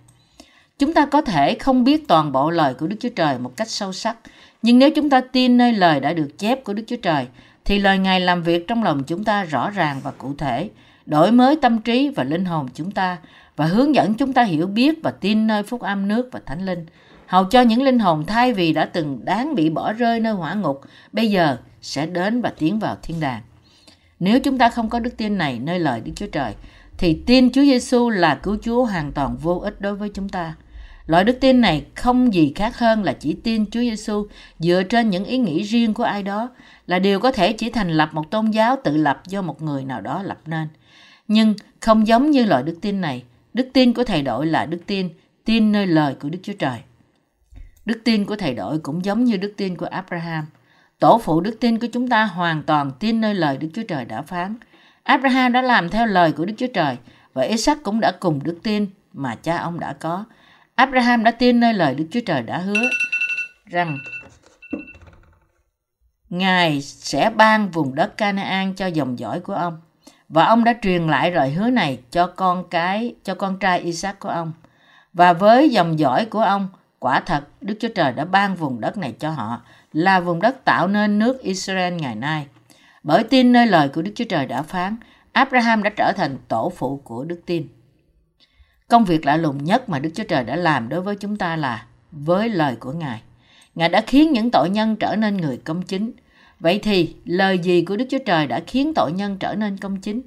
Chúng 0.80 0.94
ta 0.94 1.06
có 1.06 1.22
thể 1.22 1.56
không 1.56 1.84
biết 1.84 2.08
toàn 2.08 2.32
bộ 2.32 2.50
lời 2.50 2.74
của 2.74 2.88
Đức 2.88 2.96
Chúa 3.00 3.10
Trời 3.10 3.40
một 3.40 3.58
cách 3.58 3.70
sâu 3.70 3.94
sắc, 3.94 4.18
nhưng 4.62 4.80
nếu 4.80 4.90
chúng 4.96 5.10
ta 5.10 5.22
tin 5.32 5.58
nơi 5.58 5.74
lời 5.74 6.00
đã 6.00 6.14
được 6.14 6.38
chép 6.38 6.64
của 6.64 6.74
Đức 6.74 6.84
Chúa 6.88 6.96
Trời, 6.96 7.28
thì 7.66 7.80
lời 7.80 7.98
Ngài 7.98 8.20
làm 8.20 8.44
việc 8.44 8.68
trong 8.68 8.84
lòng 8.84 9.04
chúng 9.04 9.24
ta 9.24 9.44
rõ 9.44 9.70
ràng 9.70 10.00
và 10.04 10.12
cụ 10.12 10.34
thể, 10.38 10.70
đổi 11.06 11.32
mới 11.32 11.56
tâm 11.56 11.82
trí 11.82 12.10
và 12.10 12.24
linh 12.24 12.46
hồn 12.46 12.68
chúng 12.74 12.92
ta 12.92 13.18
và 13.56 13.66
hướng 13.66 13.96
dẫn 13.96 14.14
chúng 14.14 14.34
ta 14.34 14.44
hiểu 14.44 14.68
biết 14.68 15.00
và 15.04 15.12
tin 15.12 15.48
nơi 15.48 15.64
phúc 15.64 15.82
âm 15.82 16.08
nước 16.08 16.30
và 16.32 16.40
thánh 16.46 16.66
linh, 16.66 16.86
hầu 17.26 17.44
cho 17.44 17.62
những 17.62 17.82
linh 17.82 18.00
hồn 18.00 18.26
thay 18.26 18.54
vì 18.54 18.74
đã 18.74 18.86
từng 18.86 19.26
đáng 19.26 19.56
bị 19.56 19.70
bỏ 19.70 19.94
rơi 19.94 20.20
nơi 20.20 20.34
hỏa 20.34 20.54
ngục, 20.54 20.82
bây 21.12 21.32
giờ 21.32 21.58
sẽ 21.82 22.06
đến 22.06 22.42
và 22.42 22.54
tiến 22.60 22.80
vào 22.80 22.98
thiên 23.02 23.20
đàng. 23.20 23.42
Nếu 24.19 24.39
chúng 24.39 24.57
ta 24.57 24.69
không 24.69 24.89
có 24.89 25.00
đức 25.00 25.17
tin 25.17 25.38
này 25.38 25.59
nơi 25.59 25.79
lời 25.79 26.01
Đức 26.01 26.12
Chúa 26.15 26.27
Trời, 26.27 26.53
thì 26.97 27.21
tin 27.25 27.51
Chúa 27.51 27.62
Giêsu 27.62 28.09
là 28.09 28.35
cứu 28.35 28.57
Chúa 28.62 28.85
hoàn 28.85 29.12
toàn 29.12 29.38
vô 29.38 29.59
ích 29.59 29.81
đối 29.81 29.95
với 29.95 30.09
chúng 30.09 30.29
ta. 30.29 30.56
Loại 31.07 31.23
đức 31.23 31.38
tin 31.41 31.62
này 31.62 31.85
không 31.95 32.33
gì 32.33 32.51
khác 32.56 32.77
hơn 32.77 33.03
là 33.03 33.13
chỉ 33.13 33.33
tin 33.44 33.65
Chúa 33.65 33.79
Giêsu 33.79 34.27
dựa 34.59 34.83
trên 34.83 35.09
những 35.09 35.25
ý 35.25 35.38
nghĩ 35.38 35.63
riêng 35.63 35.94
của 35.94 36.03
ai 36.03 36.23
đó, 36.23 36.50
là 36.88 37.00
điều 37.00 37.19
có 37.19 37.31
thể 37.31 37.53
chỉ 37.53 37.69
thành 37.69 37.89
lập 37.89 38.09
một 38.13 38.31
tôn 38.31 38.51
giáo 38.51 38.75
tự 38.83 38.97
lập 38.97 39.21
do 39.27 39.41
một 39.41 39.62
người 39.62 39.83
nào 39.83 40.01
đó 40.01 40.23
lập 40.23 40.38
nên. 40.45 40.67
Nhưng 41.27 41.53
không 41.79 42.07
giống 42.07 42.31
như 42.31 42.45
loại 42.45 42.63
đức 42.63 42.77
tin 42.81 43.01
này, 43.01 43.23
đức 43.53 43.69
tin 43.73 43.94
của 43.94 44.03
thầy 44.03 44.21
đội 44.21 44.45
là 44.45 44.65
đức 44.65 44.79
tin, 44.85 45.09
tin 45.45 45.71
nơi 45.71 45.88
lời 45.88 46.15
của 46.21 46.29
Đức 46.29 46.39
Chúa 46.44 46.53
Trời. 46.53 46.79
Đức 47.85 48.01
tin 48.03 48.25
của 48.25 48.35
thầy 48.35 48.53
đội 48.53 48.79
cũng 48.79 49.06
giống 49.06 49.23
như 49.23 49.38
đức 49.38 49.53
tin 49.57 49.77
của 49.77 49.85
Abraham. 49.85 50.45
Tổ 51.00 51.18
phụ 51.18 51.42
đức 51.42 51.57
tin 51.59 51.80
của 51.80 51.88
chúng 51.94 52.07
ta 52.07 52.25
hoàn 52.25 52.63
toàn 52.63 52.92
tin 53.00 53.21
nơi 53.21 53.36
lời 53.36 53.57
Đức 53.57 53.68
Chúa 53.74 53.83
Trời 53.88 54.06
đã 54.06 54.21
phán. 54.21 54.56
Abraham 55.03 55.51
đã 55.51 55.62
làm 55.62 55.89
theo 55.89 56.06
lời 56.06 56.31
của 56.31 56.45
Đức 56.45 56.53
Chúa 56.57 56.68
Trời 56.74 56.97
và 57.33 57.44
Isaac 57.44 57.83
cũng 57.83 58.00
đã 58.00 58.12
cùng 58.19 58.39
đức 58.44 58.59
tin 58.63 58.88
mà 59.13 59.36
cha 59.36 59.57
ông 59.57 59.80
đã 59.80 59.94
có. 59.94 60.25
Abraham 60.75 61.24
đã 61.24 61.31
tin 61.31 61.59
nơi 61.59 61.74
lời 61.74 61.95
Đức 61.95 62.06
Chúa 62.12 62.19
Trời 62.25 62.42
đã 62.42 62.57
hứa 62.57 62.89
rằng 63.65 63.97
Ngài 66.30 66.81
sẽ 66.81 67.30
ban 67.30 67.71
vùng 67.71 67.95
đất 67.95 68.18
Canaan 68.18 68.74
cho 68.74 68.88
dòng 68.88 69.19
dõi 69.19 69.39
của 69.39 69.53
ông. 69.53 69.81
Và 70.30 70.45
ông 70.45 70.63
đã 70.63 70.74
truyền 70.81 71.07
lại 71.07 71.31
lời 71.31 71.51
hứa 71.51 71.69
này 71.69 72.00
cho 72.12 72.27
con 72.27 72.69
cái, 72.69 73.15
cho 73.24 73.36
con 73.36 73.59
trai 73.59 73.80
Isaac 73.80 74.19
của 74.19 74.30
ông. 74.30 74.51
Và 75.13 75.33
với 75.33 75.69
dòng 75.69 76.00
dõi 76.00 76.25
của 76.25 76.39
ông, 76.41 76.69
quả 77.00 77.19
thật 77.19 77.44
Đức 77.62 77.77
Chúa 77.80 77.89
Trời 77.95 78.13
đã 78.13 78.25
ban 78.25 78.56
vùng 78.56 78.81
đất 78.81 78.98
này 78.98 79.13
cho 79.19 79.30
họ, 79.30 79.62
là 79.95 80.19
vùng 80.19 80.42
đất 80.42 80.65
tạo 80.65 80.88
nên 80.88 81.19
nước 81.19 81.42
Israel 81.42 81.94
ngày 81.94 82.15
nay. 82.15 82.47
Bởi 83.03 83.24
tin 83.24 83.51
nơi 83.51 83.68
lời 83.68 83.89
của 83.89 84.01
Đức 84.01 84.12
Chúa 84.15 84.25
Trời 84.30 84.45
đã 84.45 84.62
phán, 84.62 84.95
Abraham 85.31 85.83
đã 85.83 85.89
trở 85.89 86.12
thành 86.15 86.38
tổ 86.47 86.74
phụ 86.77 87.01
của 87.03 87.24
đức 87.24 87.42
tin. 87.45 87.68
Công 88.88 89.06
việc 89.06 89.25
lạ 89.25 89.38
lùng 89.38 89.63
nhất 89.63 89.89
mà 89.89 90.00
Đức 90.00 90.09
Chúa 90.15 90.24
Trời 90.24 90.44
đã 90.44 90.56
làm 90.56 90.89
đối 90.89 91.01
với 91.01 91.15
chúng 91.15 91.38
ta 91.38 91.56
là 91.56 91.86
với 92.12 92.50
lời 92.50 92.75
của 92.75 92.92
Ngài. 92.92 93.21
Ngài 93.75 93.89
đã 93.89 94.01
khiến 94.07 94.31
những 94.31 94.51
tội 94.51 94.69
nhân 94.69 94.95
trở 94.95 95.15
nên 95.15 95.38
người 95.38 95.57
công 95.57 95.81
chính. 95.81 96.12
Vậy 96.59 96.80
thì 96.83 97.15
lời 97.25 97.59
gì 97.59 97.86
của 97.86 97.98
Đức 97.98 98.06
Chúa 98.09 98.24
Trời 98.25 98.48
đã 98.48 98.59
khiến 98.68 98.94
tội 98.94 99.12
nhân 99.12 99.38
trở 99.39 99.56
nên 99.56 99.77
công 99.77 100.01
chính? 100.01 100.21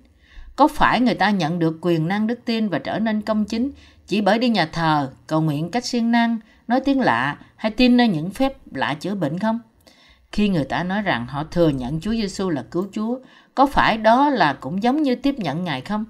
Có 0.56 0.69
phải 0.69 1.00
người 1.00 1.14
ta 1.14 1.31
nhận 1.31 1.59
được 1.59 1.79
quyền 1.81 2.09
năng 2.09 2.26
đức 2.26 2.41
tin 2.44 2.69
và 2.69 2.79
trở 2.79 2.99
nên 2.99 3.23
công 3.23 3.44
chính 3.44 3.71
chỉ 4.06 4.21
bởi 4.21 4.38
đi 4.38 4.49
nhà 4.49 4.67
thờ, 4.67 5.11
cầu 5.26 5.41
nguyện 5.41 5.71
cách 5.71 5.85
siêng 5.85 6.11
năng, 6.11 6.38
nói 6.69 6.81
tiếng 6.81 7.00
lạ 7.00 7.37
hay 7.56 7.73
tin 7.73 7.97
nơi 7.97 8.09
những 8.09 8.31
phép 8.31 8.53
lạ 8.73 8.94
chữa 8.94 9.15
bệnh 9.15 9.38
không? 9.38 9.61
Khi 10.32 10.49
người 10.49 10.65
ta 10.65 10.82
nói 10.82 11.03
rằng 11.03 11.26
họ 11.26 11.44
thừa 11.44 11.69
nhận 11.69 12.00
Chúa 12.00 12.12
Giêsu 12.12 12.50
là 12.50 12.65
cứu 12.70 12.87
Chúa, 12.93 13.19
có 13.55 13.67
phải 13.67 13.99
đó 13.99 14.31
là 14.31 14.53
cũng 14.53 14.82
giống 14.82 15.03
như 15.03 15.15
tiếp 15.15 15.35
nhận 15.38 15.65
Ngài 15.65 15.81
không? 15.81 16.05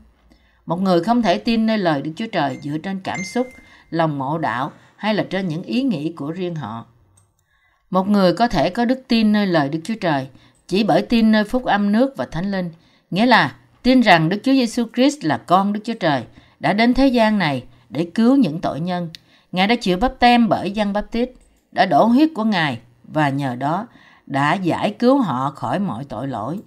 Một 0.66 0.81
người 0.81 1.05
không 1.05 1.22
thể 1.22 1.38
tin 1.38 1.66
nơi 1.66 1.78
lời 1.78 2.02
Đức 2.02 2.12
Chúa 2.16 2.26
Trời 2.32 2.58
dựa 2.62 2.78
trên 2.78 3.00
cảm 3.00 3.25
xúc, 3.25 3.49
lòng 3.90 4.19
mộ 4.19 4.38
đạo 4.38 4.72
hay 4.96 5.14
là 5.14 5.26
trên 5.31 5.49
những 5.49 5.62
ý 5.62 5.82
nghĩ 5.82 6.12
của 6.12 6.31
riêng 6.31 6.55
họ. 6.55 6.87
Một 7.90 8.08
người 8.08 8.32
có 8.34 8.49
thể 8.49 8.70
có 8.70 8.84
đức 8.84 9.02
tin 9.08 9.32
nơi 9.32 9.46
lời 9.46 9.69
Đức 9.69 9.81
Chúa 9.84 9.94
Trời 10.00 10.28
chỉ 10.69 10.84
bởi 10.84 11.02
tin 11.02 11.32
nơi 11.32 11.44
phúc 11.44 11.64
âm 11.64 11.93
nước 11.93 12.16
và 12.16 12.25
thánh 12.25 12.50
linh, 12.50 12.70
nghĩa 13.11 13.26
là 13.26 13.54
tin 13.82 14.00
rằng 14.00 14.28
Đức 14.28 14.40
Chúa 14.43 14.52
Giêsu 14.52 14.84
Christ 14.94 15.25
là 15.25 15.38
con 15.38 15.72
Đức 15.72 15.81
Chúa 15.84 15.94
Trời, 15.94 16.22
đã 16.61 16.72
đến 16.72 16.94
thế 16.94 17.08
gian 17.08 17.38
này 17.38 17.64
để 17.90 18.06
cứu 18.14 18.37
những 18.37 18.61
tội 18.61 18.81
nhân. 18.81 19.08
Ngài 19.53 19.67
đã 19.67 19.75
chịu 19.75 19.99
bắp 19.99 20.19
tem 20.19 20.49
bởi 20.49 20.71
dân 20.71 20.93
bắp 20.93 21.11
tít, 21.11 21.31
đã 21.73 21.87
đổ 21.87 22.05
huyết 22.05 22.31
của 22.35 22.45
Ngài 22.45 22.79
và 23.05 23.29
nhờ 23.29 23.55
đó 23.55 23.87
đã 24.27 24.55
giải 24.55 24.95
cứu 24.99 25.19
họ 25.19 25.50
khỏi 25.50 25.79
mọi 25.79 26.05
tội 26.05 26.29
lỗi. 26.29 26.61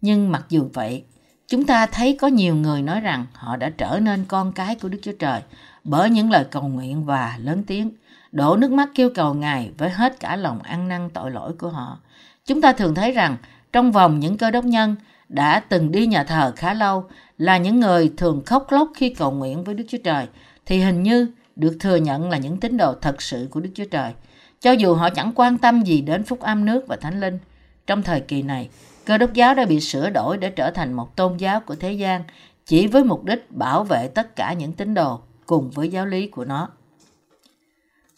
Nhưng 0.00 0.32
mặc 0.32 0.44
dù 0.48 0.68
vậy, 0.74 1.04
chúng 1.46 1.64
ta 1.64 1.86
thấy 1.86 2.18
có 2.20 2.26
nhiều 2.26 2.54
người 2.54 2.82
nói 2.82 3.00
rằng 3.00 3.26
họ 3.32 3.56
đã 3.56 3.70
trở 3.70 3.98
nên 4.02 4.24
con 4.28 4.52
cái 4.52 4.74
của 4.74 4.88
Đức 4.88 4.98
Chúa 5.02 5.12
Trời 5.18 5.40
bởi 5.84 6.10
những 6.10 6.30
lời 6.30 6.44
cầu 6.50 6.62
nguyện 6.62 7.04
và 7.04 7.36
lớn 7.38 7.62
tiếng, 7.66 7.90
đổ 8.32 8.56
nước 8.56 8.70
mắt 8.70 8.88
kêu 8.94 9.10
cầu 9.14 9.34
Ngài 9.34 9.70
với 9.78 9.90
hết 9.90 10.20
cả 10.20 10.36
lòng 10.36 10.62
ăn 10.62 10.88
năn 10.88 11.10
tội 11.10 11.30
lỗi 11.30 11.52
của 11.58 11.68
họ. 11.68 11.98
Chúng 12.46 12.60
ta 12.60 12.72
thường 12.72 12.94
thấy 12.94 13.12
rằng 13.12 13.36
trong 13.72 13.92
vòng 13.92 14.20
những 14.20 14.36
cơ 14.36 14.50
đốc 14.50 14.64
nhân 14.64 14.96
đã 15.28 15.60
từng 15.60 15.92
đi 15.92 16.06
nhà 16.06 16.24
thờ 16.24 16.52
khá 16.56 16.74
lâu 16.74 17.04
là 17.38 17.58
những 17.58 17.80
người 17.80 18.12
thường 18.16 18.42
khóc 18.46 18.66
lóc 18.70 18.88
khi 18.94 19.14
cầu 19.14 19.30
nguyện 19.30 19.64
với 19.64 19.74
Đức 19.74 19.84
Chúa 19.88 19.98
Trời 20.04 20.26
thì 20.66 20.80
hình 20.80 21.02
như 21.02 21.26
được 21.58 21.76
thừa 21.80 21.96
nhận 21.96 22.30
là 22.30 22.38
những 22.38 22.60
tín 22.60 22.76
đồ 22.76 22.94
thật 22.94 23.22
sự 23.22 23.48
của 23.50 23.60
Đức 23.60 23.70
Chúa 23.74 23.84
Trời. 23.84 24.12
Cho 24.60 24.72
dù 24.72 24.94
họ 24.94 25.10
chẳng 25.10 25.32
quan 25.34 25.58
tâm 25.58 25.82
gì 25.82 26.00
đến 26.00 26.24
phúc 26.24 26.40
âm 26.40 26.64
nước 26.64 26.84
và 26.88 26.96
thánh 26.96 27.20
linh, 27.20 27.38
trong 27.86 28.02
thời 28.02 28.20
kỳ 28.20 28.42
này, 28.42 28.68
cơ 29.04 29.18
đốc 29.18 29.32
giáo 29.32 29.54
đã 29.54 29.66
bị 29.66 29.80
sửa 29.80 30.10
đổi 30.10 30.36
để 30.38 30.50
trở 30.50 30.70
thành 30.70 30.92
một 30.92 31.16
tôn 31.16 31.36
giáo 31.36 31.60
của 31.60 31.74
thế 31.74 31.92
gian 31.92 32.22
chỉ 32.66 32.86
với 32.86 33.04
mục 33.04 33.24
đích 33.24 33.50
bảo 33.50 33.84
vệ 33.84 34.08
tất 34.08 34.36
cả 34.36 34.52
những 34.52 34.72
tín 34.72 34.94
đồ 34.94 35.20
cùng 35.46 35.70
với 35.70 35.88
giáo 35.88 36.06
lý 36.06 36.26
của 36.26 36.44
nó. 36.44 36.68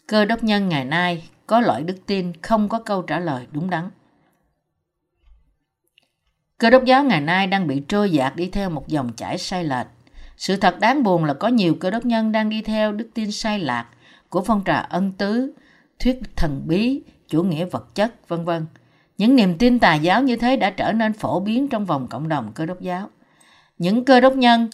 Cơ 0.07 0.25
đốc 0.25 0.43
nhân 0.43 0.69
ngày 0.69 0.85
nay 0.85 1.29
có 1.47 1.61
loại 1.61 1.83
đức 1.83 1.97
tin 2.05 2.33
không 2.41 2.69
có 2.69 2.79
câu 2.79 3.01
trả 3.01 3.19
lời 3.19 3.47
đúng 3.51 3.69
đắn. 3.69 3.89
Cơ 6.57 6.69
đốc 6.69 6.85
giáo 6.85 7.03
ngày 7.03 7.21
nay 7.21 7.47
đang 7.47 7.67
bị 7.67 7.83
trôi 7.87 8.11
dạt 8.11 8.35
đi 8.35 8.49
theo 8.49 8.69
một 8.69 8.87
dòng 8.87 9.13
chảy 9.13 9.37
sai 9.37 9.63
lệch. 9.63 9.87
Sự 10.37 10.55
thật 10.55 10.79
đáng 10.79 11.03
buồn 11.03 11.25
là 11.25 11.33
có 11.33 11.47
nhiều 11.47 11.75
cơ 11.79 11.89
đốc 11.89 12.05
nhân 12.05 12.31
đang 12.31 12.49
đi 12.49 12.61
theo 12.61 12.91
đức 12.91 13.09
tin 13.13 13.31
sai 13.31 13.59
lạc 13.59 13.85
của 14.29 14.41
phong 14.41 14.63
trào 14.63 14.85
ân 14.89 15.11
tứ, 15.11 15.53
thuyết 15.99 16.19
thần 16.35 16.61
bí, 16.65 17.01
chủ 17.27 17.43
nghĩa 17.43 17.65
vật 17.65 17.95
chất, 17.95 18.27
vân 18.27 18.45
vân. 18.45 18.65
Những 19.17 19.35
niềm 19.35 19.57
tin 19.57 19.79
tà 19.79 19.95
giáo 19.95 20.23
như 20.23 20.35
thế 20.35 20.55
đã 20.57 20.69
trở 20.69 20.91
nên 20.91 21.13
phổ 21.13 21.39
biến 21.39 21.67
trong 21.67 21.85
vòng 21.85 22.07
cộng 22.07 22.27
đồng 22.27 22.51
cơ 22.53 22.65
đốc 22.65 22.81
giáo. 22.81 23.09
Những 23.77 24.05
cơ 24.05 24.19
đốc 24.19 24.35
nhân 24.35 24.69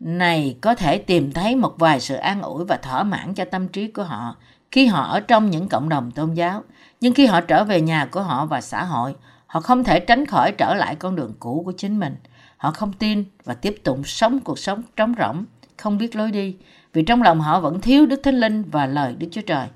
này 0.00 0.56
có 0.60 0.74
thể 0.74 0.98
tìm 0.98 1.32
thấy 1.32 1.56
một 1.56 1.74
vài 1.78 2.00
sự 2.00 2.14
an 2.14 2.42
ủi 2.42 2.64
và 2.64 2.76
thỏa 2.76 3.02
mãn 3.02 3.34
cho 3.34 3.44
tâm 3.44 3.68
trí 3.68 3.88
của 3.88 4.02
họ 4.02 4.36
khi 4.70 4.86
họ 4.86 5.02
ở 5.02 5.20
trong 5.20 5.50
những 5.50 5.68
cộng 5.68 5.88
đồng 5.88 6.10
tôn 6.10 6.34
giáo. 6.34 6.62
Nhưng 7.00 7.14
khi 7.14 7.26
họ 7.26 7.40
trở 7.40 7.64
về 7.64 7.80
nhà 7.80 8.06
của 8.06 8.22
họ 8.22 8.46
và 8.46 8.60
xã 8.60 8.84
hội, 8.84 9.14
họ 9.46 9.60
không 9.60 9.84
thể 9.84 10.00
tránh 10.00 10.26
khỏi 10.26 10.52
trở 10.52 10.74
lại 10.74 10.96
con 10.96 11.16
đường 11.16 11.32
cũ 11.40 11.62
của 11.64 11.72
chính 11.72 11.98
mình. 11.98 12.16
Họ 12.60 12.70
không 12.70 12.92
tin 12.92 13.24
và 13.44 13.54
tiếp 13.54 13.76
tục 13.84 13.98
sống 14.04 14.40
cuộc 14.40 14.58
sống 14.58 14.82
trống 14.96 15.14
rỗng, 15.18 15.44
không 15.76 15.98
biết 15.98 16.16
lối 16.16 16.30
đi, 16.30 16.56
vì 16.92 17.02
trong 17.02 17.22
lòng 17.22 17.40
họ 17.40 17.60
vẫn 17.60 17.80
thiếu 17.80 18.06
Đức 18.06 18.20
Thánh 18.22 18.40
Linh 18.40 18.62
và 18.62 18.86
lời 18.86 19.14
Đức 19.18 19.26
Chúa 19.32 19.40
Trời. 19.40 19.66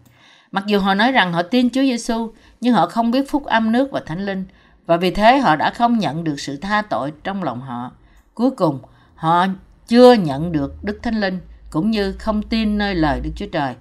Mặc 0.50 0.64
dù 0.66 0.78
họ 0.78 0.94
nói 0.94 1.12
rằng 1.12 1.32
họ 1.32 1.42
tin 1.42 1.70
Chúa 1.70 1.80
Giêsu, 1.80 2.32
nhưng 2.60 2.74
họ 2.74 2.86
không 2.86 3.10
biết 3.10 3.30
phúc 3.30 3.44
âm 3.44 3.72
nước 3.72 3.90
và 3.90 4.00
thánh 4.06 4.26
linh, 4.26 4.44
và 4.86 4.96
vì 4.96 5.10
thế 5.10 5.38
họ 5.38 5.56
đã 5.56 5.70
không 5.70 5.98
nhận 5.98 6.24
được 6.24 6.40
sự 6.40 6.56
tha 6.56 6.82
tội 6.82 7.12
trong 7.24 7.42
lòng 7.42 7.60
họ. 7.60 7.90
Cuối 8.34 8.50
cùng, 8.50 8.80
họ 9.14 9.46
chưa 9.86 10.12
nhận 10.12 10.52
được 10.52 10.84
Đức 10.84 10.98
Thánh 11.02 11.20
Linh, 11.20 11.40
cũng 11.70 11.90
như 11.90 12.12
không 12.12 12.42
tin 12.42 12.78
nơi 12.78 12.94
lời 12.94 13.20
Đức 13.20 13.30
Chúa 13.36 13.48
Trời, 13.52 13.74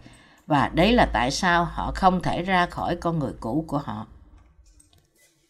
và 0.47 0.71
đấy 0.73 0.93
là 0.93 1.05
tại 1.13 1.31
sao 1.31 1.65
họ 1.65 1.91
không 1.95 2.21
thể 2.21 2.41
ra 2.41 2.65
khỏi 2.65 2.95
con 2.95 3.19
người 3.19 3.33
cũ 3.39 3.65
của 3.67 3.77
họ. 3.77 4.07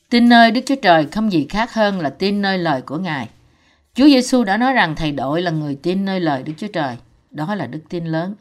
Tin 0.09 0.29
nơi 0.29 0.51
Đức 0.51 0.61
Chúa 0.65 0.81
Trời 0.81 1.05
không 1.05 1.31
gì 1.31 1.45
khác 1.49 1.73
hơn 1.73 1.99
là 1.99 2.09
tin 2.09 2.41
nơi 2.41 2.57
lời 2.57 2.81
của 2.81 2.97
Ngài. 2.97 3.29
Chúa 3.95 4.05
Giêsu 4.05 4.43
đã 4.43 4.57
nói 4.57 4.73
rằng 4.73 4.95
thầy 4.95 5.11
đội 5.11 5.41
là 5.41 5.51
người 5.51 5.75
tin 5.75 6.05
nơi 6.05 6.19
lời 6.19 6.43
Đức 6.43 6.53
Chúa 6.57 6.67
Trời. 6.67 6.95
Đó 7.31 7.55
là 7.55 7.67
đức 7.67 7.79
tin 7.89 8.05
lớn. 8.05 8.35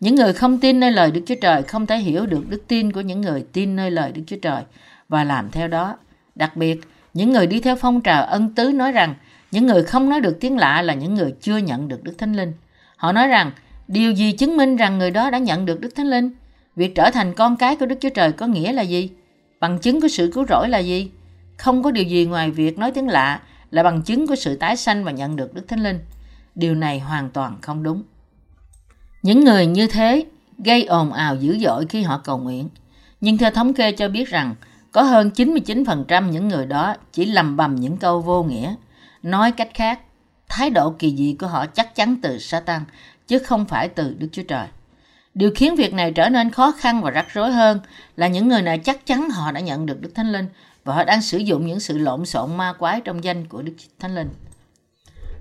Những 0.00 0.14
người 0.14 0.32
không 0.32 0.58
tin 0.58 0.80
nơi 0.80 0.92
lời 0.92 1.10
Đức 1.10 1.20
Chúa 1.26 1.34
Trời 1.40 1.62
không 1.62 1.86
thể 1.86 1.98
hiểu 1.98 2.26
được 2.26 2.48
đức 2.48 2.62
tin 2.68 2.92
của 2.92 3.00
những 3.00 3.20
người 3.20 3.44
tin 3.52 3.76
nơi 3.76 3.90
lời 3.90 4.12
Đức 4.12 4.22
Chúa 4.26 4.36
Trời 4.42 4.62
và 5.08 5.24
làm 5.24 5.50
theo 5.50 5.68
đó. 5.68 5.96
Đặc 6.34 6.56
biệt, 6.56 6.80
những 7.14 7.32
người 7.32 7.46
đi 7.46 7.60
theo 7.60 7.76
phong 7.76 8.00
trào 8.00 8.24
ân 8.24 8.54
tứ 8.54 8.72
nói 8.72 8.92
rằng 8.92 9.14
những 9.50 9.66
người 9.66 9.82
không 9.82 10.10
nói 10.10 10.20
được 10.20 10.36
tiếng 10.40 10.56
lạ 10.56 10.82
là 10.82 10.94
những 10.94 11.14
người 11.14 11.34
chưa 11.40 11.56
nhận 11.56 11.88
được 11.88 12.04
Đức 12.04 12.14
Thánh 12.18 12.36
Linh. 12.36 12.52
Họ 12.96 13.12
nói 13.12 13.28
rằng 13.28 13.50
điều 13.88 14.12
gì 14.12 14.32
chứng 14.32 14.56
minh 14.56 14.76
rằng 14.76 14.98
người 14.98 15.10
đó 15.10 15.30
đã 15.30 15.38
nhận 15.38 15.66
được 15.66 15.80
Đức 15.80 15.94
Thánh 15.96 16.10
Linh? 16.10 16.30
Việc 16.76 16.94
trở 16.94 17.10
thành 17.10 17.34
con 17.34 17.56
cái 17.56 17.76
của 17.76 17.86
Đức 17.86 17.96
Chúa 18.00 18.10
Trời 18.10 18.32
có 18.32 18.46
nghĩa 18.46 18.72
là 18.72 18.82
gì? 18.82 19.10
Bằng 19.60 19.78
chứng 19.78 20.00
của 20.00 20.08
sự 20.08 20.30
cứu 20.34 20.46
rỗi 20.48 20.68
là 20.68 20.78
gì? 20.78 21.10
Không 21.56 21.82
có 21.82 21.90
điều 21.90 22.04
gì 22.04 22.26
ngoài 22.26 22.50
việc 22.50 22.78
nói 22.78 22.92
tiếng 22.92 23.08
lạ 23.08 23.40
là 23.70 23.82
bằng 23.82 24.02
chứng 24.02 24.26
của 24.26 24.36
sự 24.36 24.56
tái 24.56 24.76
sanh 24.76 25.04
và 25.04 25.10
nhận 25.10 25.36
được 25.36 25.54
Đức 25.54 25.68
Thánh 25.68 25.82
Linh. 25.82 26.00
Điều 26.54 26.74
này 26.74 27.00
hoàn 27.00 27.30
toàn 27.30 27.58
không 27.62 27.82
đúng. 27.82 28.02
Những 29.22 29.44
người 29.44 29.66
như 29.66 29.86
thế 29.86 30.24
gây 30.58 30.84
ồn 30.84 31.12
ào 31.12 31.36
dữ 31.36 31.58
dội 31.58 31.86
khi 31.86 32.02
họ 32.02 32.20
cầu 32.24 32.38
nguyện. 32.38 32.68
Nhưng 33.20 33.38
theo 33.38 33.50
thống 33.50 33.74
kê 33.74 33.92
cho 33.92 34.08
biết 34.08 34.28
rằng 34.28 34.54
có 34.92 35.02
hơn 35.02 35.30
99% 35.34 36.30
những 36.30 36.48
người 36.48 36.66
đó 36.66 36.94
chỉ 37.12 37.24
lầm 37.24 37.56
bầm 37.56 37.76
những 37.76 37.96
câu 37.96 38.20
vô 38.20 38.42
nghĩa. 38.42 38.74
Nói 39.22 39.52
cách 39.52 39.70
khác, 39.74 40.00
thái 40.48 40.70
độ 40.70 40.94
kỳ 40.98 41.16
dị 41.16 41.36
của 41.40 41.46
họ 41.46 41.66
chắc 41.66 41.94
chắn 41.94 42.16
từ 42.22 42.38
Satan 42.38 42.82
chứ 43.26 43.38
không 43.38 43.64
phải 43.64 43.88
từ 43.88 44.14
Đức 44.18 44.28
Chúa 44.32 44.42
Trời. 44.42 44.66
Điều 45.34 45.50
khiến 45.54 45.76
việc 45.76 45.94
này 45.94 46.12
trở 46.12 46.28
nên 46.28 46.50
khó 46.50 46.72
khăn 46.72 47.02
và 47.02 47.10
rắc 47.10 47.26
rối 47.32 47.52
hơn 47.52 47.80
là 48.16 48.28
những 48.28 48.48
người 48.48 48.62
này 48.62 48.78
chắc 48.78 49.06
chắn 49.06 49.30
họ 49.30 49.52
đã 49.52 49.60
nhận 49.60 49.86
được 49.86 50.00
Đức 50.00 50.14
Thánh 50.14 50.32
Linh 50.32 50.46
và 50.88 50.94
họ 50.94 51.04
đang 51.04 51.22
sử 51.22 51.38
dụng 51.38 51.66
những 51.66 51.80
sự 51.80 51.98
lộn 51.98 52.26
xộn 52.26 52.56
ma 52.56 52.72
quái 52.72 53.00
trong 53.00 53.24
danh 53.24 53.46
của 53.46 53.62
Đức 53.62 53.72
Thánh 53.98 54.14
Linh. 54.14 54.28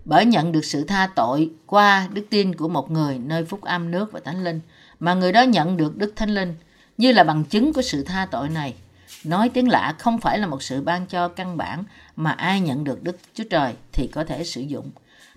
Bởi 0.05 0.25
nhận 0.25 0.51
được 0.51 0.65
sự 0.65 0.83
tha 0.83 1.09
tội 1.15 1.49
qua 1.65 2.07
đức 2.13 2.25
tin 2.29 2.55
của 2.55 2.67
một 2.67 2.91
người 2.91 3.17
nơi 3.17 3.45
phúc 3.45 3.61
âm 3.61 3.91
nước 3.91 4.11
và 4.11 4.19
thánh 4.19 4.43
linh 4.43 4.59
mà 4.99 5.13
người 5.13 5.31
đó 5.31 5.41
nhận 5.41 5.77
được 5.77 5.97
đức 5.97 6.13
thánh 6.15 6.29
linh 6.29 6.55
như 6.97 7.11
là 7.11 7.23
bằng 7.23 7.43
chứng 7.43 7.73
của 7.73 7.81
sự 7.81 8.03
tha 8.03 8.27
tội 8.31 8.49
này. 8.49 8.75
Nói 9.23 9.49
tiếng 9.49 9.69
lạ 9.69 9.95
không 9.99 10.17
phải 10.17 10.39
là 10.39 10.47
một 10.47 10.63
sự 10.63 10.81
ban 10.81 11.05
cho 11.05 11.27
căn 11.27 11.57
bản 11.57 11.83
mà 12.15 12.31
ai 12.31 12.61
nhận 12.61 12.83
được 12.83 13.03
đức 13.03 13.17
chúa 13.33 13.43
trời 13.49 13.73
thì 13.93 14.07
có 14.07 14.23
thể 14.23 14.43
sử 14.43 14.61
dụng. 14.61 14.91